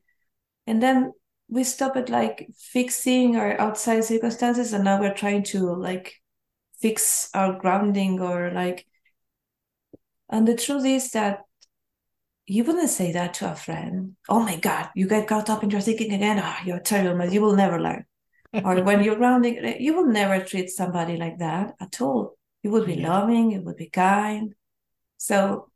And 0.68 0.82
then 0.82 1.14
we 1.48 1.64
stop 1.64 1.96
at 1.96 2.10
like 2.10 2.46
fixing 2.54 3.36
our 3.36 3.58
outside 3.58 4.04
circumstances 4.04 4.74
and 4.74 4.84
now 4.84 5.00
we're 5.00 5.14
trying 5.14 5.42
to 5.44 5.74
like 5.74 6.16
fix 6.78 7.30
our 7.32 7.58
grounding 7.58 8.20
or 8.20 8.52
like 8.52 8.86
and 10.28 10.46
the 10.46 10.54
truth 10.54 10.84
is 10.84 11.10
that 11.12 11.40
you 12.44 12.64
wouldn't 12.64 12.90
say 12.90 13.12
that 13.12 13.32
to 13.34 13.50
a 13.50 13.56
friend. 13.56 14.16
Oh 14.28 14.40
my 14.40 14.56
god 14.56 14.90
you 14.94 15.08
get 15.08 15.26
caught 15.26 15.48
up 15.48 15.64
in 15.64 15.70
your 15.70 15.80
thinking 15.80 16.12
again. 16.12 16.38
Oh 16.38 16.56
you're 16.66 16.80
terrible 16.80 17.32
you 17.32 17.40
will 17.40 17.56
never 17.56 17.80
learn. 17.80 18.04
Or 18.52 18.82
when 18.88 19.02
you're 19.02 19.16
grounding 19.16 19.56
eh, 19.64 19.76
you 19.80 19.94
will 19.94 20.06
never 20.06 20.44
treat 20.44 20.68
somebody 20.68 21.16
like 21.16 21.38
that 21.38 21.76
at 21.80 21.98
all. 22.02 22.36
You 22.62 22.72
would 22.72 22.84
be 22.84 22.96
yeah. 22.96 23.08
loving 23.08 23.52
you 23.52 23.62
would 23.62 23.76
be 23.76 23.88
kind. 23.88 24.54
So 25.16 25.67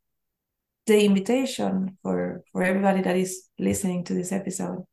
the 0.85 1.03
invitation 1.03 1.97
for 2.01 2.43
for 2.51 2.63
everybody 2.63 3.01
that 3.01 3.15
is 3.15 3.47
listening 3.57 4.03
to 4.05 4.13
this 4.13 4.31
episode 4.31 4.83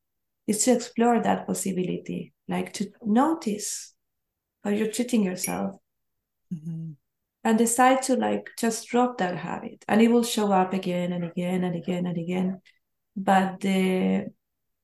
is 0.47 0.64
to 0.64 0.72
explore 0.72 1.20
that 1.22 1.47
possibility, 1.47 2.32
like 2.49 2.72
to 2.74 2.91
notice 3.03 3.95
how 4.62 4.70
you're 4.70 4.91
treating 4.91 5.24
yourself. 5.24 5.76
Mm-hmm. 6.53 6.93
And 7.43 7.57
decide 7.57 8.03
to 8.03 8.16
like 8.16 8.51
just 8.59 8.86
drop 8.88 9.16
that 9.16 9.38
habit 9.38 9.82
and 9.88 10.03
it 10.03 10.11
will 10.11 10.24
show 10.24 10.53
up 10.53 10.74
again 10.74 11.14
and 11.14 11.24
again 11.24 11.64
and 11.64 11.74
again 11.74 12.05
and 12.05 12.18
again. 12.18 12.61
But 13.16 13.61
the 13.61 14.26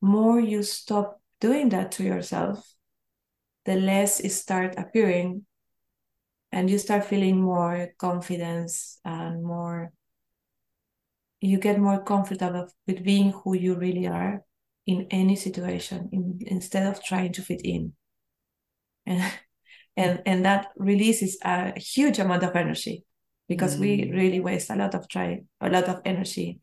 more 0.01 0.41
you 0.41 0.63
stop 0.63 1.21
doing 1.39 1.69
that 1.71 1.93
to 1.93 2.03
yourself, 2.03 2.67
the 3.67 3.77
less 3.77 4.21
it 4.21 4.31
start 4.31 4.79
appearing 4.79 5.45
and 6.51 6.71
you 6.71 6.79
start 6.79 7.05
feeling 7.05 7.43
more 7.43 7.89
confidence 7.99 9.01
and 9.05 9.45
more 9.45 9.93
you 11.41 11.59
get 11.59 11.79
more 11.79 12.03
comfortable 12.03 12.69
with 12.87 13.05
being 13.05 13.33
who 13.33 13.57
you 13.57 13.75
really 13.75 14.07
are 14.07 14.43
in 14.87 15.07
any 15.11 15.37
situation 15.37 16.09
in, 16.13 16.39
instead 16.47 16.87
of 16.87 17.03
trying 17.03 17.33
to 17.33 17.43
fit 17.43 17.61
in. 17.65 17.93
And 19.05 19.23
and 19.97 20.23
and 20.27 20.45
that 20.45 20.69
releases 20.77 21.39
a 21.43 21.79
huge 21.79 22.19
amount 22.19 22.43
of 22.43 22.55
energy 22.55 23.05
because 23.49 23.77
mm. 23.77 23.81
we 23.81 24.13
really 24.13 24.41
waste 24.41 24.71
a 24.71 24.77
lot 24.77 24.95
of 24.95 25.09
try 25.09 25.41
a 25.61 25.71
lot 25.71 25.85
of 25.85 26.03
energy 26.05 26.59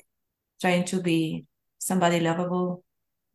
trying 0.62 0.86
to 0.86 1.02
be 1.02 1.46
somebody 1.80 2.20
lovable 2.20 2.84